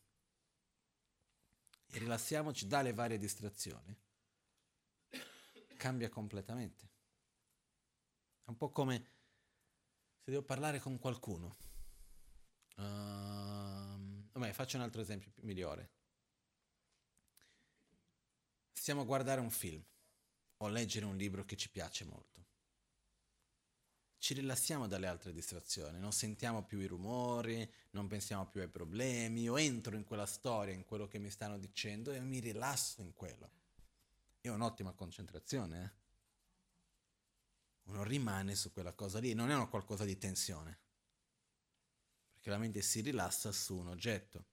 [1.86, 3.96] e rilassiamoci dalle varie distrazioni,
[5.78, 6.86] cambia completamente.
[8.44, 8.98] È un po' come
[10.18, 11.56] se devo parlare con qualcuno.
[12.76, 15.97] Uh, vabbè, faccio un altro esempio migliore
[18.88, 19.84] stiamo a guardare un film
[20.60, 22.46] o a leggere un libro che ci piace molto.
[24.18, 29.42] ci rilassiamo dalle altre distrazioni, non sentiamo più i rumori, non pensiamo più ai problemi,
[29.42, 33.14] io entro in quella storia, in quello che mi stanno dicendo e mi rilasso in
[33.14, 33.52] quello.
[34.46, 35.92] Ho un'ottima concentrazione, eh?
[37.92, 40.80] Uno rimane su quella cosa lì, non è una qualcosa di tensione,
[42.32, 44.46] perché la mente si rilassa su un oggetto.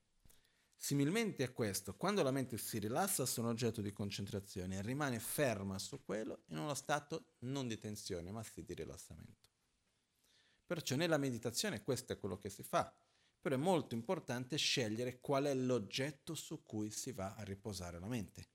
[0.76, 5.78] Similmente a questo, quando la mente si rilassa su un oggetto di concentrazione rimane ferma
[5.78, 9.48] su quello, in uno stato non di tensione, ma sì di rilassamento.
[10.66, 12.94] Perciò nella meditazione questo è quello che si fa,
[13.40, 18.06] però è molto importante scegliere qual è l'oggetto su cui si va a riposare la
[18.06, 18.48] mente.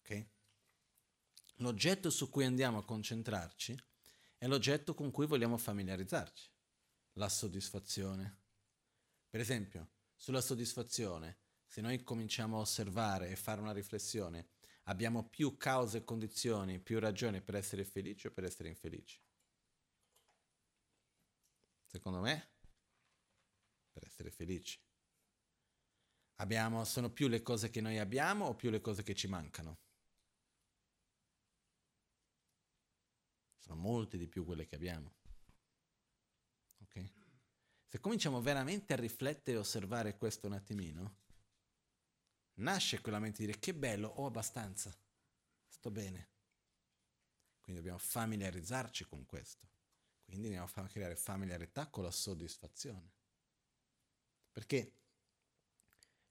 [0.00, 0.26] Ok?
[1.56, 3.76] L'oggetto su cui andiamo a concentrarci
[4.38, 6.50] è l'oggetto con cui vogliamo familiarizzarci,
[7.14, 8.38] la soddisfazione.
[9.28, 9.88] Per esempio,
[10.18, 14.48] sulla soddisfazione, se noi cominciamo a osservare e fare una riflessione,
[14.82, 19.18] abbiamo più cause e condizioni, più ragioni per essere felici o per essere infelici?
[21.88, 22.50] secondo me,
[23.90, 24.78] per essere felici.
[26.40, 29.80] Abbiamo, sono più le cose che noi abbiamo o più le cose che ci mancano?
[33.56, 35.17] Sono molte di più quelle che abbiamo.
[37.90, 41.16] Se cominciamo veramente a riflettere e osservare questo un attimino,
[42.56, 44.94] nasce quella mente di dire che bello, ho abbastanza,
[45.66, 46.28] sto bene.
[47.62, 49.66] Quindi dobbiamo familiarizzarci con questo.
[50.22, 53.10] Quindi andiamo a creare familiarità con la soddisfazione.
[54.52, 54.92] Perché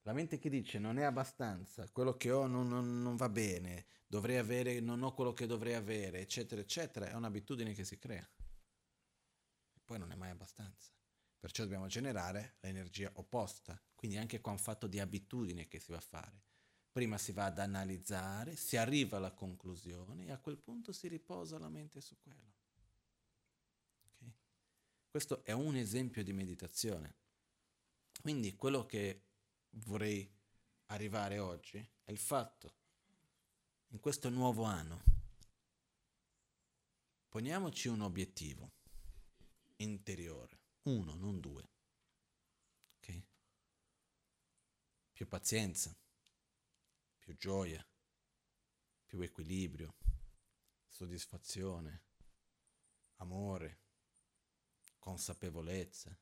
[0.04, 3.88] la mente che dice non è abbastanza, quello che ho non, non, non, va bene,
[4.06, 8.28] dovrei avere, non ho quello che dovrei avere, eccetera, eccetera, è un'abitudine che si crea.
[9.74, 10.97] E poi non è mai abbastanza.
[11.40, 13.80] Perciò dobbiamo generare l'energia opposta.
[13.96, 16.44] Quindi anche qua un fatto di abitudine che si va a fare.
[16.92, 21.60] Prima si va ad analizzare, si arriva alla conclusione e a quel punto si riposa
[21.60, 22.56] la mente su quello.
[25.10, 27.16] Questo è un esempio di meditazione.
[28.22, 29.24] Quindi quello che
[29.70, 30.30] vorrei
[30.88, 32.74] arrivare oggi è il fatto,
[33.90, 35.02] in questo nuovo anno,
[37.30, 38.72] poniamoci un obiettivo
[39.78, 40.57] interiore,
[40.88, 41.70] uno, non due.
[42.98, 43.26] Okay?
[45.12, 45.96] Più pazienza,
[47.18, 47.86] più gioia,
[49.06, 49.98] più equilibrio,
[50.88, 52.04] soddisfazione,
[53.16, 53.86] amore
[55.08, 56.14] consapevolezza.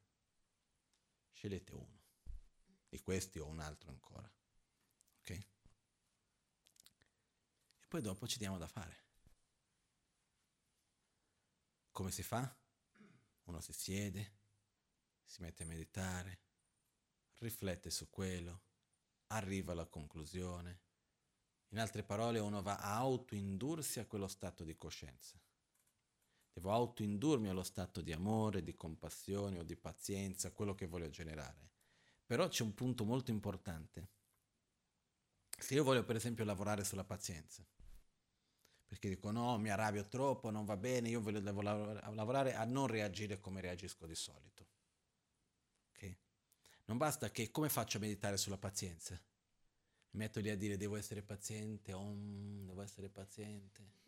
[1.32, 2.04] Scegliete uno.
[2.88, 4.32] Di questi o un altro ancora.
[5.20, 5.30] Ok?
[5.30, 5.48] E
[7.88, 9.04] poi dopo ci diamo da fare.
[11.92, 12.56] Come si fa?
[13.46, 14.35] Uno si siede,
[15.26, 16.40] si mette a meditare,
[17.40, 18.62] riflette su quello,
[19.28, 20.82] arriva alla conclusione.
[21.70, 25.38] In altre parole, uno va a autoindursi a quello stato di coscienza.
[26.54, 31.72] Devo autoindurmi allo stato di amore, di compassione o di pazienza, quello che voglio generare.
[32.26, 34.10] Però c'è un punto molto importante.
[35.50, 37.66] Se io voglio per esempio lavorare sulla pazienza,
[38.86, 43.42] perché dico no, mi arrabbio troppo, non va bene, io voglio lavorare a non reagire
[43.42, 44.65] come reagisco di solito.
[46.86, 49.14] Non basta che come faccio a meditare sulla pazienza?
[50.12, 54.04] Mi metto lì a dire devo essere paziente, om, devo essere paziente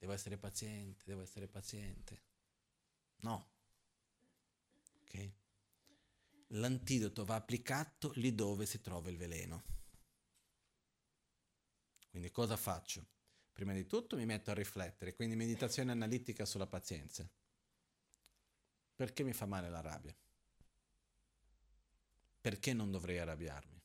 [0.00, 2.22] devo essere paziente, devo essere paziente.
[3.16, 3.50] No.
[5.02, 5.30] Ok?
[6.54, 9.62] L'antidoto va applicato lì dove si trova il veleno.
[12.08, 13.06] Quindi cosa faccio?
[13.52, 17.30] Prima di tutto mi metto a riflettere, quindi meditazione analitica sulla pazienza.
[18.96, 20.16] Perché mi fa male la rabbia?
[22.40, 23.82] Perché non dovrei arrabbiarmi?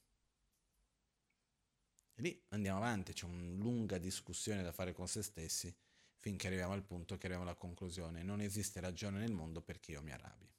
[2.18, 5.76] E lì andiamo avanti, c'è una lunga discussione da fare con se stessi
[6.18, 8.24] finché arriviamo al punto che arriviamo alla conclusione.
[8.24, 10.50] Non esiste ragione nel mondo perché io mi arrabbi.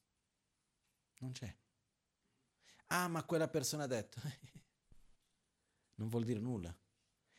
[1.20, 1.52] Non c'è.
[2.88, 4.20] Ah, ma quella persona ha detto.
[5.96, 6.76] non vuol dire nulla.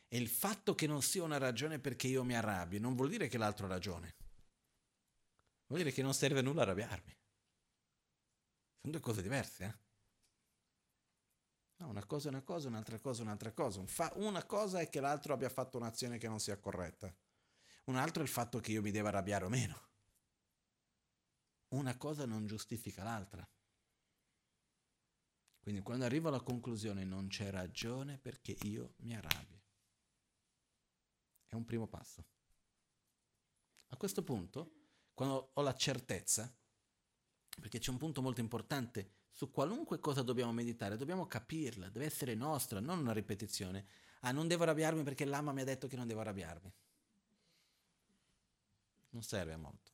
[0.08, 3.28] E il fatto che non sia una ragione perché io mi arrabbi non vuol dire
[3.28, 4.16] che l'altro ha ragione.
[5.66, 7.16] Vuol dire che non serve a nulla arrabbiarmi.
[8.80, 9.87] Sono due cose diverse, eh?
[11.78, 13.84] No, una cosa è una cosa, un'altra cosa è un'altra cosa.
[14.14, 17.14] una cosa è che l'altro abbia fatto un'azione che non sia corretta.
[17.84, 19.86] Un altro è il fatto che io mi deva arrabbiare o meno.
[21.68, 23.48] Una cosa non giustifica l'altra.
[25.60, 29.62] Quindi quando arrivo alla conclusione non c'è ragione perché io mi arrabbio.
[31.46, 32.24] È un primo passo.
[33.88, 34.72] A questo punto,
[35.14, 36.52] quando ho la certezza,
[37.60, 42.34] perché c'è un punto molto importante, su qualunque cosa dobbiamo meditare, dobbiamo capirla, deve essere
[42.34, 43.86] nostra, non una ripetizione.
[44.22, 46.72] Ah, non devo arrabbiarmi perché l'ama mi ha detto che non devo arrabbiarmi
[49.10, 49.92] non serve a molto.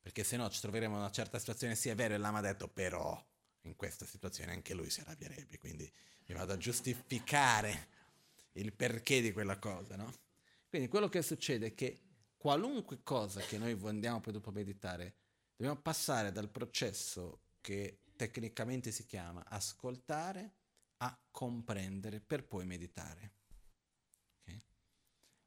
[0.00, 2.66] Perché se no ci troveremo in una certa situazione, sì è vero, l'ama ha detto,
[2.66, 3.22] però
[3.62, 5.90] in questa situazione anche lui si arrabbierebbe, quindi
[6.28, 7.88] mi vado a giustificare
[8.52, 10.10] il perché di quella cosa, no?
[10.70, 12.00] Quindi quello che succede è che
[12.38, 15.14] qualunque cosa che noi andiamo poi dopo a meditare,
[15.62, 20.56] dobbiamo passare dal processo che tecnicamente si chiama ascoltare
[20.96, 23.34] a comprendere per poi meditare.
[24.40, 24.60] Okay?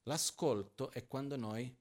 [0.04, 1.78] L'ascolto è quando noi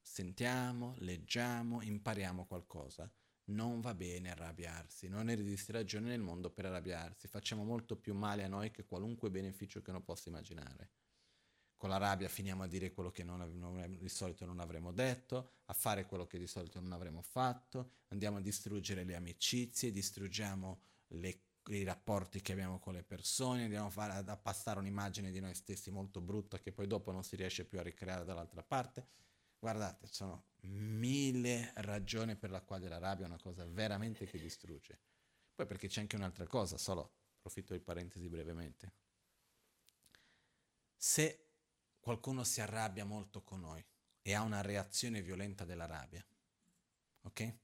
[0.00, 3.12] sentiamo, leggiamo, impariamo qualcosa.
[3.50, 8.44] Non va bene arrabbiarsi, non esiste ragione nel mondo per arrabbiarsi, facciamo molto più male
[8.44, 10.92] a noi che qualunque beneficio che uno possa immaginare.
[11.78, 15.52] Con la rabbia finiamo a dire quello che non, non, di solito non avremmo detto,
[15.64, 20.82] a fare quello che di solito non avremmo fatto, andiamo a distruggere le amicizie, distruggiamo
[21.12, 25.40] le, i rapporti che abbiamo con le persone, andiamo a, fare, a passare un'immagine di
[25.40, 29.06] noi stessi molto brutta che poi dopo non si riesce più a ricreare dall'altra parte
[29.60, 35.00] Guardate, sono mille ragioni per la quale la rabbia è una cosa veramente che distrugge.
[35.54, 38.92] Poi perché c'è anche un'altra cosa, solo approfitto di parentesi brevemente.
[40.94, 41.47] Se
[42.08, 43.84] qualcuno si arrabbia molto con noi
[44.22, 46.26] e ha una reazione violenta della rabbia,
[47.24, 47.56] ok?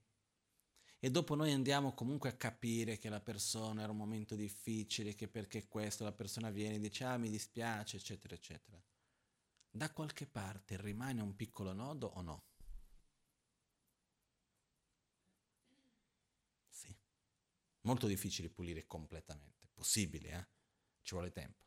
[0.98, 5.28] E dopo noi andiamo comunque a capire che la persona era un momento difficile, che
[5.28, 8.78] perché questo la persona viene e dice ah mi dispiace, eccetera, eccetera
[9.70, 12.44] da qualche parte rimane un piccolo nodo o no?
[16.68, 16.94] Sì.
[17.80, 19.68] Molto difficile pulire completamente.
[19.72, 20.46] Possibile, eh?
[21.00, 21.64] Ci vuole tempo.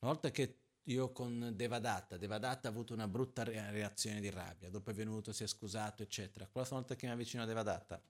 [0.00, 4.90] Una volta che io con Devadatta, Devadatta ha avuto una brutta reazione di rabbia, dopo
[4.90, 6.46] è venuto, si è scusato, eccetera.
[6.46, 8.00] Quella volta che mi avvicino a Devadatta,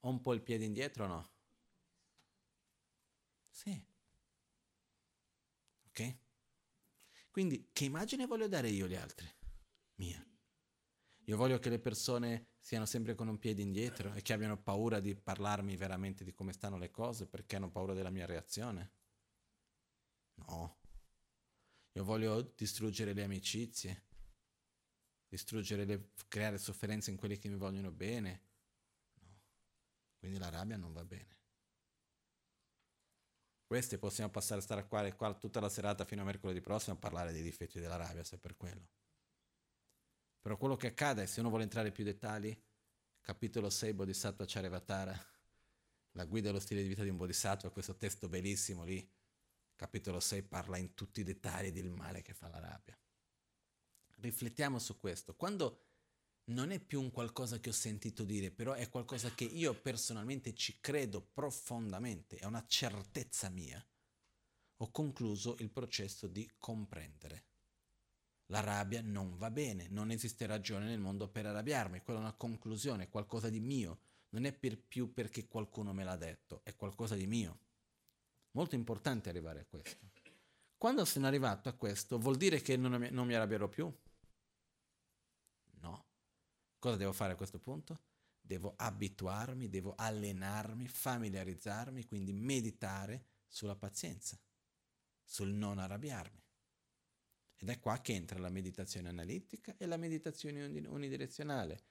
[0.00, 1.30] ho un po' il piede indietro o no?
[3.50, 3.86] Sì.
[5.88, 6.16] Ok?
[7.30, 9.28] Quindi che immagine voglio dare io agli altri?
[9.96, 10.24] Mia.
[11.26, 15.00] Io voglio che le persone siano sempre con un piede indietro e che abbiano paura
[15.00, 18.92] di parlarmi veramente di come stanno le cose perché hanno paura della mia reazione.
[20.34, 20.83] No.
[21.96, 24.02] Io voglio distruggere le amicizie,
[25.28, 28.42] distruggere le, creare sofferenze in quelli che mi vogliono bene.
[29.20, 29.40] No.
[30.18, 31.38] Quindi la rabbia non va bene.
[33.64, 36.98] Questi possiamo passare a stare qua, qua tutta la serata fino a mercoledì prossimo a
[36.98, 38.88] parlare dei difetti della rabbia, se per quello.
[40.40, 42.56] Però quello che accade, se uno vuole entrare in più dettagli,
[43.20, 45.26] capitolo 6 Bodhisattva Charyavatara,
[46.12, 49.08] la guida dello stile di vita di un Bodhisattva, questo testo bellissimo lì,
[49.76, 52.98] capitolo 6 parla in tutti i dettagli del male che fa la rabbia.
[54.16, 55.34] Riflettiamo su questo.
[55.34, 55.84] Quando
[56.46, 60.54] non è più un qualcosa che ho sentito dire, però è qualcosa che io personalmente
[60.54, 63.84] ci credo profondamente, è una certezza mia.
[64.78, 67.44] Ho concluso il processo di comprendere.
[68.48, 72.34] La rabbia non va bene, non esiste ragione nel mondo per arrabbiarmi, quella è una
[72.34, 76.74] conclusione, è qualcosa di mio, non è per più perché qualcuno me l'ha detto, è
[76.76, 77.60] qualcosa di mio.
[78.56, 80.10] Molto importante arrivare a questo.
[80.76, 83.92] Quando sono arrivato a questo, vuol dire che non mi, non mi arrabbierò più?
[86.84, 87.98] Cosa devo fare a questo punto?
[88.38, 94.38] Devo abituarmi, devo allenarmi, familiarizzarmi, quindi meditare sulla pazienza,
[95.24, 96.44] sul non arrabbiarmi.
[97.56, 101.82] Ed è qua che entra la meditazione analitica e la meditazione unidirezionale.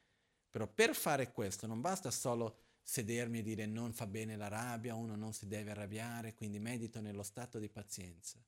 [0.47, 4.93] Però per fare questo non basta solo sedermi e dire non fa bene la rabbia,
[4.93, 8.43] uno non si deve arrabbiare, quindi medito nello stato di pazienza.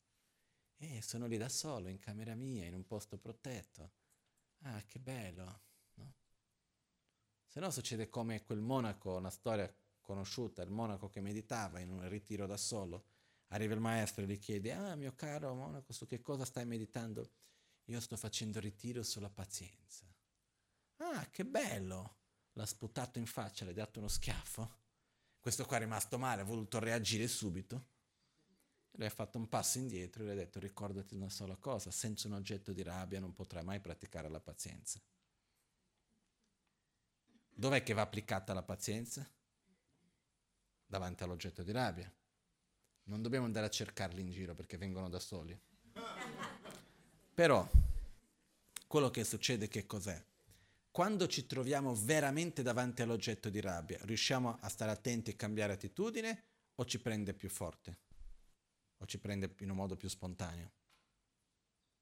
[0.78, 3.91] E sono lì da solo, in camera mia, in un posto protetto.
[4.64, 5.62] Ah, che bello.
[7.48, 12.07] Se no succede come quel monaco, una storia conosciuta, il monaco che meditava in un
[12.10, 13.06] ritiro da solo.
[13.49, 17.32] Arriva il maestro e gli chiede, ah mio caro monaco, su che cosa stai meditando?
[17.86, 20.06] Io sto facendo ritiro sulla pazienza.
[20.98, 22.24] Ah, che bello!
[22.57, 24.84] L'ha sputato in faccia, le ha dato uno schiaffo.
[25.40, 27.94] Questo qua è rimasto male, ha voluto reagire subito.
[28.91, 32.27] Le ha fatto un passo indietro e le ha detto ricordati una sola cosa, senza
[32.27, 35.02] un oggetto di rabbia non potrai mai praticare la pazienza.
[37.57, 39.30] Dov'è che va applicata la pazienza?
[40.86, 42.11] Davanti all'oggetto di rabbia.
[43.03, 45.60] Non dobbiamo andare a cercarli in giro perché vengono da soli.
[47.34, 47.69] Però,
[48.88, 50.23] quello che succede che cos'è?
[50.95, 56.43] Quando ci troviamo veramente davanti all'oggetto di rabbia, riusciamo a stare attenti e cambiare attitudine
[56.76, 57.97] o ci prende più forte?
[58.99, 60.72] O ci prende in un modo più spontaneo?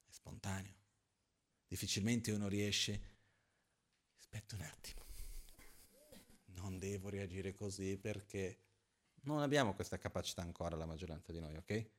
[0.05, 0.75] È spontaneo.
[1.67, 3.01] Difficilmente uno riesce...
[4.19, 5.01] Aspetta un attimo
[6.61, 8.59] non devo reagire così perché
[9.21, 11.89] non abbiamo questa capacità ancora la maggioranza di noi, ok?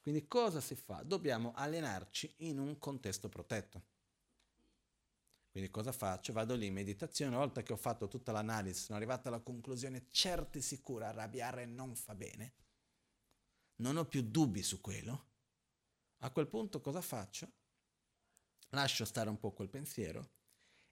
[0.00, 1.02] Quindi cosa si fa?
[1.02, 3.96] Dobbiamo allenarci in un contesto protetto.
[5.58, 6.32] Quindi cosa faccio?
[6.32, 10.06] Vado lì in meditazione, una volta che ho fatto tutta l'analisi, sono arrivato alla conclusione
[10.10, 12.54] certa e sicura, arrabbiare non fa bene,
[13.78, 15.30] non ho più dubbi su quello,
[16.18, 17.50] a quel punto cosa faccio?
[18.68, 20.30] Lascio stare un po' quel pensiero,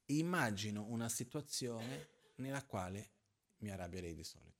[0.06, 3.12] immagino una situazione nella quale
[3.58, 4.55] mi arrabbierei di solito.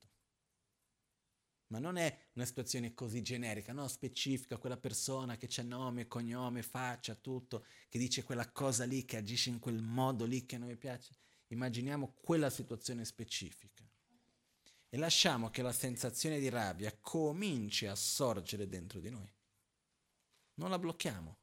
[1.68, 6.62] Ma non è una situazione così generica, no, specifica, quella persona che c'è nome, cognome,
[6.62, 10.68] faccia, tutto, che dice quella cosa lì, che agisce in quel modo lì che non
[10.68, 11.14] mi piace.
[11.48, 13.84] Immaginiamo quella situazione specifica
[14.88, 19.30] e lasciamo che la sensazione di rabbia cominci a sorgere dentro di noi.
[20.54, 21.38] Non la blocchiamo.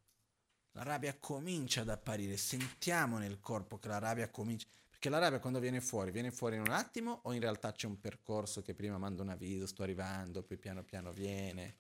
[0.72, 4.68] La rabbia comincia ad apparire, sentiamo nel corpo che la rabbia comincia.
[5.04, 7.88] Che la rabbia quando viene fuori, viene fuori in un attimo o in realtà c'è
[7.88, 11.80] un percorso che prima mando un avviso, sto arrivando, poi piano piano viene?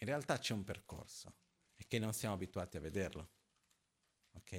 [0.00, 1.34] In realtà c'è un percorso
[1.74, 3.30] e che non siamo abituati a vederlo.
[4.32, 4.52] Ok?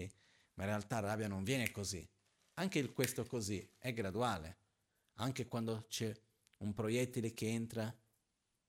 [0.56, 2.04] Ma in realtà la rabbia non viene così.
[2.56, 4.58] Anche il questo così è graduale.
[5.18, 6.12] Anche quando c'è
[6.64, 7.96] un proiettile che entra,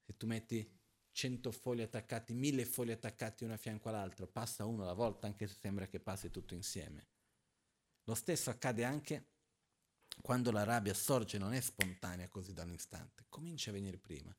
[0.03, 0.71] se tu metti
[1.13, 5.47] 100 fogli attaccati, 1000 fogli attaccati uno a fianco all'altro, passa uno alla volta, anche
[5.47, 7.13] se sembra che passi tutto insieme.
[8.05, 9.29] Lo stesso accade anche
[10.21, 14.35] quando la rabbia sorge, non è spontanea così da un istante, comincia a venire prima.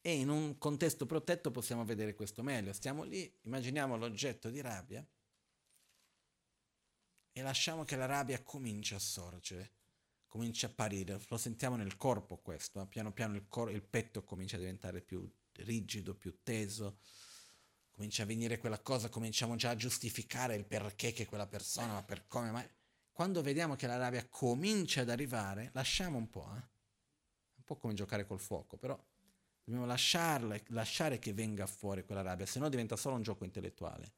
[0.00, 2.72] E in un contesto protetto possiamo vedere questo meglio.
[2.72, 5.06] Stiamo lì, immaginiamo l'oggetto di rabbia
[7.32, 9.74] e lasciamo che la rabbia cominci a sorgere,
[10.26, 11.20] comincia a apparire.
[11.28, 12.86] Lo sentiamo nel corpo questo, eh?
[12.86, 16.98] piano piano il, cor- il petto comincia a diventare più rigido, più teso
[17.92, 22.02] comincia a venire quella cosa, cominciamo già a giustificare il perché che quella persona, ma
[22.02, 22.68] per come mai
[23.12, 26.62] quando vediamo che la rabbia comincia ad arrivare, lasciamo un po', eh?
[27.56, 28.98] un po' come giocare col fuoco, però
[29.62, 34.12] dobbiamo lasciarla, lasciare che venga fuori quella rabbia, se no diventa solo un gioco intellettuale.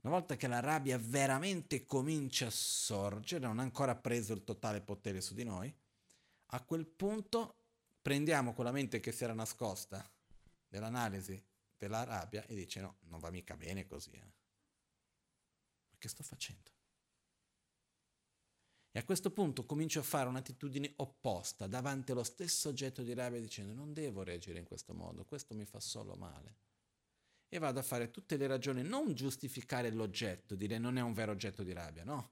[0.00, 4.80] Una volta che la rabbia veramente comincia a sorgere, non ha ancora preso il totale
[4.80, 5.74] potere su di noi,
[6.50, 7.56] a quel punto
[8.00, 10.08] prendiamo quella mente che si era nascosta
[10.68, 11.44] nell'analisi
[11.76, 14.12] della rabbia e dice no, non va mica bene così.
[14.12, 14.32] Eh.
[15.90, 16.75] Ma che sto facendo?
[18.96, 23.38] E a questo punto comincio a fare un'attitudine opposta davanti allo stesso oggetto di rabbia
[23.38, 26.56] dicendo non devo reagire in questo modo, questo mi fa solo male.
[27.46, 31.32] E vado a fare tutte le ragioni, non giustificare l'oggetto, dire non è un vero
[31.32, 32.30] oggetto di rabbia, no.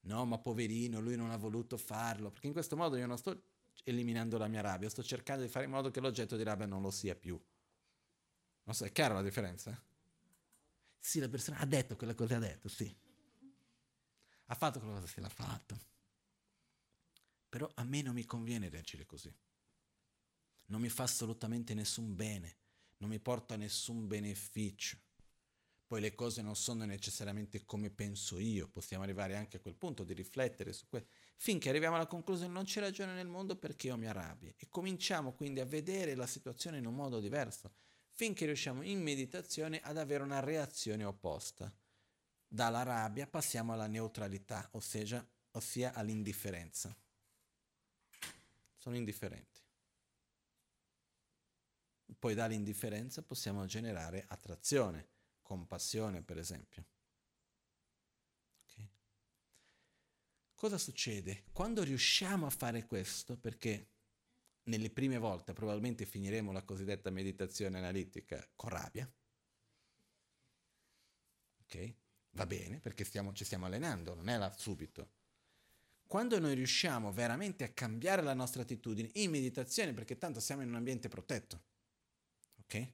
[0.00, 3.44] No, ma poverino, lui non ha voluto farlo, perché in questo modo io non sto
[3.84, 6.82] eliminando la mia rabbia, sto cercando di fare in modo che l'oggetto di rabbia non
[6.82, 7.42] lo sia più.
[8.64, 9.74] Non so, è chiara la differenza?
[10.98, 12.94] Sì, la persona ha detto quella cosa, ha detto, sì
[14.46, 15.78] ha fatto quello che l'ha fatto.
[17.48, 19.34] Però a me non mi conviene reagire così.
[20.66, 22.56] Non mi fa assolutamente nessun bene,
[22.98, 24.98] non mi porta nessun beneficio.
[25.86, 30.04] Poi le cose non sono necessariamente come penso io, possiamo arrivare anche a quel punto
[30.04, 33.98] di riflettere su questo, finché arriviamo alla conclusione non c'è ragione nel mondo perché io
[33.98, 37.74] mi arrabbio e cominciamo quindi a vedere la situazione in un modo diverso,
[38.12, 41.70] finché riusciamo in meditazione ad avere una reazione opposta
[42.52, 46.94] dalla rabbia passiamo alla neutralità, ossia, ossia all'indifferenza.
[48.76, 49.58] Sono indifferenti.
[52.18, 55.08] Poi dall'indifferenza possiamo generare attrazione,
[55.40, 56.84] compassione per esempio.
[58.66, 58.90] Okay.
[60.54, 61.44] Cosa succede?
[61.52, 63.92] Quando riusciamo a fare questo, perché
[64.64, 69.10] nelle prime volte probabilmente finiremo la cosiddetta meditazione analitica con rabbia,
[71.62, 72.00] ok?
[72.32, 75.20] Va bene perché stiamo, ci stiamo allenando, non è là subito.
[76.06, 80.68] Quando noi riusciamo veramente a cambiare la nostra attitudine in meditazione, perché tanto siamo in
[80.68, 81.62] un ambiente protetto,
[82.60, 82.92] ok?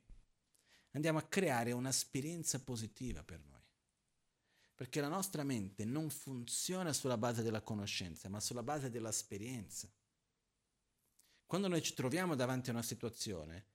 [0.92, 3.56] Andiamo a creare un'esperienza positiva per noi.
[4.74, 9.90] Perché la nostra mente non funziona sulla base della conoscenza, ma sulla base dell'esperienza.
[11.44, 13.66] Quando noi ci troviamo davanti a una situazione,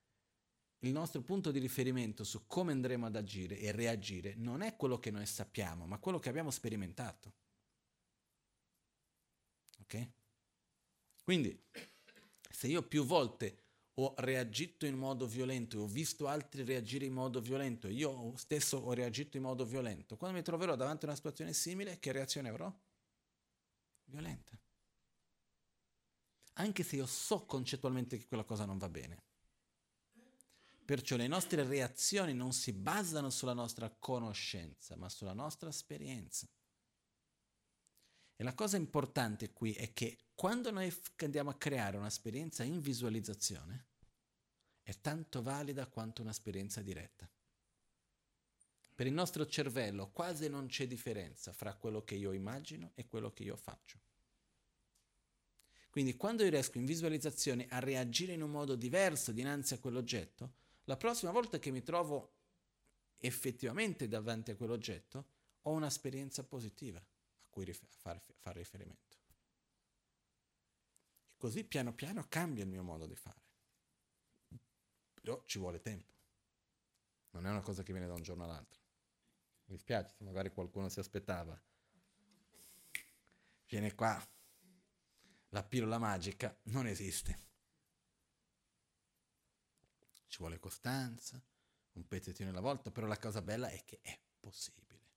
[0.83, 4.99] il nostro punto di riferimento su come andremo ad agire e reagire non è quello
[4.99, 7.33] che noi sappiamo, ma quello che abbiamo sperimentato.
[9.81, 10.09] Ok?
[11.23, 11.57] Quindi,
[12.49, 13.59] se io più volte
[13.95, 18.35] ho reagito in modo violento e ho visto altri reagire in modo violento e io
[18.35, 22.11] stesso ho reagito in modo violento, quando mi troverò davanti a una situazione simile, che
[22.11, 22.73] reazione avrò?
[24.05, 24.59] Violenta.
[26.55, 29.31] Anche se io so concettualmente che quella cosa non va bene.
[30.85, 36.47] Perciò le nostre reazioni non si basano sulla nostra conoscenza, ma sulla nostra esperienza.
[38.35, 43.87] E la cosa importante qui è che quando noi andiamo a creare un'esperienza in visualizzazione,
[44.81, 47.29] è tanto valida quanto un'esperienza diretta.
[48.95, 53.31] Per il nostro cervello quasi non c'è differenza fra quello che io immagino e quello
[53.31, 53.99] che io faccio.
[55.89, 60.61] Quindi quando io riesco in visualizzazione a reagire in un modo diverso dinanzi a quell'oggetto,
[60.85, 62.33] la prossima volta che mi trovo
[63.17, 65.25] effettivamente davanti a quell'oggetto,
[65.61, 69.17] ho un'esperienza positiva a cui rif- far, far riferimento.
[71.29, 73.41] E così piano piano cambia il mio modo di fare.
[75.13, 76.11] Però ci vuole tempo.
[77.31, 78.81] Non è una cosa che viene da un giorno all'altro.
[79.65, 81.59] Mi spiace se magari qualcuno si aspettava.
[83.67, 84.21] Viene qua,
[85.49, 87.51] la pillola magica non esiste.
[90.33, 91.39] Ci vuole costanza,
[91.91, 95.11] un pezzettino alla volta, però la cosa bella è che è possibile.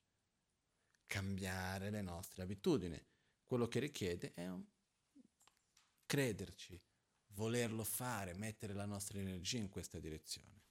[1.06, 3.02] Cambiare le nostre abitudini.
[3.42, 4.62] Quello che richiede è un
[6.04, 6.78] crederci,
[7.28, 10.64] volerlo fare, mettere la nostra energia in questa direzione.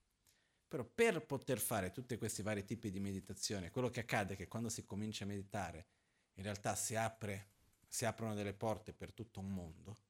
[0.67, 4.47] Però per poter fare tutti questi vari tipi di meditazione, quello che accade è che
[4.47, 5.87] quando si comincia a meditare,
[6.33, 7.53] in realtà si, apre,
[7.87, 10.04] si aprono delle porte per tutto un mondo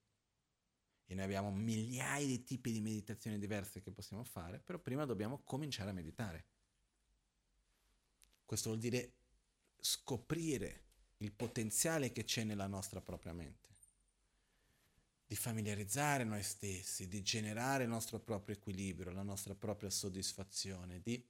[1.05, 5.41] e noi abbiamo migliaia di tipi di meditazioni diverse che possiamo fare, però prima dobbiamo
[5.43, 6.45] cominciare a meditare.
[8.45, 9.13] Questo vuol dire
[9.79, 10.83] scoprire
[11.17, 13.65] il potenziale che c'è nella nostra propria mente
[15.27, 21.23] di familiarizzare noi stessi, di generare il nostro proprio equilibrio, la nostra propria soddisfazione, di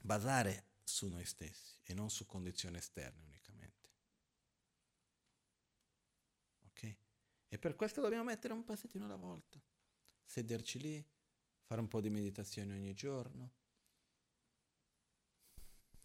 [0.00, 3.88] basare su noi stessi e non su condizioni esterne unicamente.
[6.68, 6.96] Ok?
[7.48, 9.62] E per questo dobbiamo mettere un passettino alla volta,
[10.24, 11.06] sederci lì,
[11.62, 13.54] fare un po' di meditazione ogni giorno.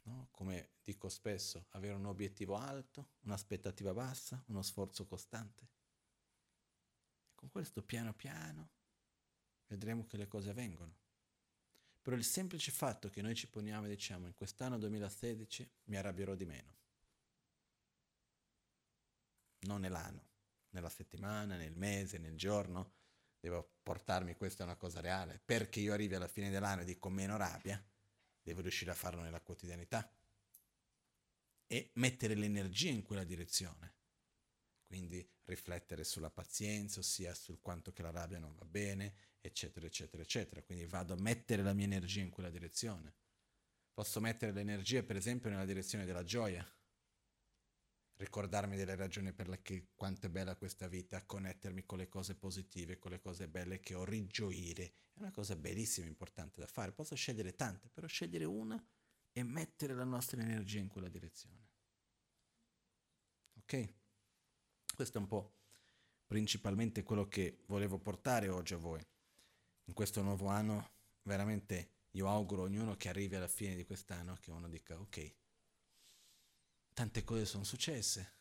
[0.03, 0.30] No?
[0.31, 5.69] Come dico spesso, avere un obiettivo alto, un'aspettativa bassa, uno sforzo costante.
[7.35, 8.69] Con questo piano piano
[9.68, 10.99] vedremo che le cose avvengono.
[12.01, 16.34] Però il semplice fatto che noi ci poniamo e diciamo in quest'anno 2016 mi arrabbierò
[16.34, 16.80] di meno.
[19.61, 20.30] Non nell'anno,
[20.72, 22.93] nella settimana, nel mese, nel giorno.
[23.39, 25.41] Devo portarmi, questa è una cosa reale.
[25.43, 27.84] Perché io arrivi alla fine dell'anno e dico meno rabbia,
[28.41, 30.11] devo riuscire a farlo nella quotidianità.
[31.68, 33.95] E mettere l'energia in quella direzione.
[34.85, 40.22] Quindi riflettere sulla pazienza, ossia sul quanto che la rabbia non va bene, eccetera, eccetera,
[40.22, 40.61] eccetera.
[40.64, 43.15] Quindi vado a mettere la mia energia in quella direzione.
[43.93, 46.65] Posso mettere l'energia, per esempio, nella direzione della gioia.
[48.22, 52.35] Ricordarmi delle ragioni per le che quanto è bella questa vita, connettermi con le cose
[52.35, 54.84] positive, con le cose belle che ho, rigioire.
[55.11, 56.91] È una cosa bellissima, importante da fare.
[56.91, 58.80] Posso scegliere tante, però scegliere una
[59.31, 61.68] e mettere la nostra energia in quella direzione.
[63.56, 63.93] Ok?
[64.93, 65.56] Questo è un po'
[66.27, 69.03] principalmente quello che volevo portare oggi a voi.
[69.85, 70.91] In questo nuovo anno,
[71.23, 75.35] veramente io auguro a ognuno che arrivi alla fine di quest'anno che uno dica ok,
[76.93, 78.34] tante cose sono successe,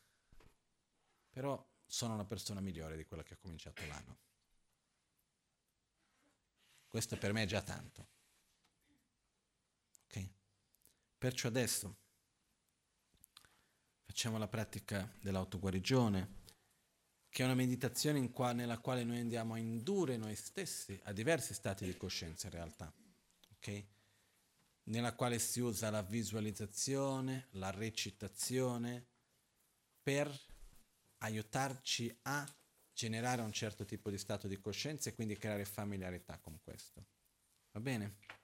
[1.31, 4.19] però sono una persona migliore di quella che ha cominciato l'anno.
[6.87, 8.09] Questo per me è già tanto.
[10.05, 10.29] Ok?
[11.19, 11.97] Perciò adesso
[14.05, 16.39] facciamo la pratica dell'autoguarigione
[17.29, 21.55] che è una meditazione qua, nella quale noi andiamo a indurre noi stessi a diversi
[21.55, 22.93] stati di coscienza in realtà,
[23.55, 23.89] okay?
[24.85, 29.07] Nella quale si usa la visualizzazione, la recitazione
[30.03, 30.31] per
[31.19, 32.47] aiutarci a
[32.93, 37.05] generare un certo tipo di stato di coscienza e quindi creare familiarità con questo.
[37.73, 38.39] Va bene?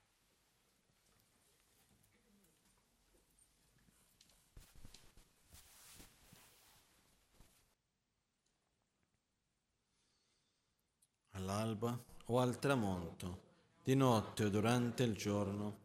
[11.36, 13.44] all'alba o al tramonto,
[13.84, 15.84] di notte o durante il giorno,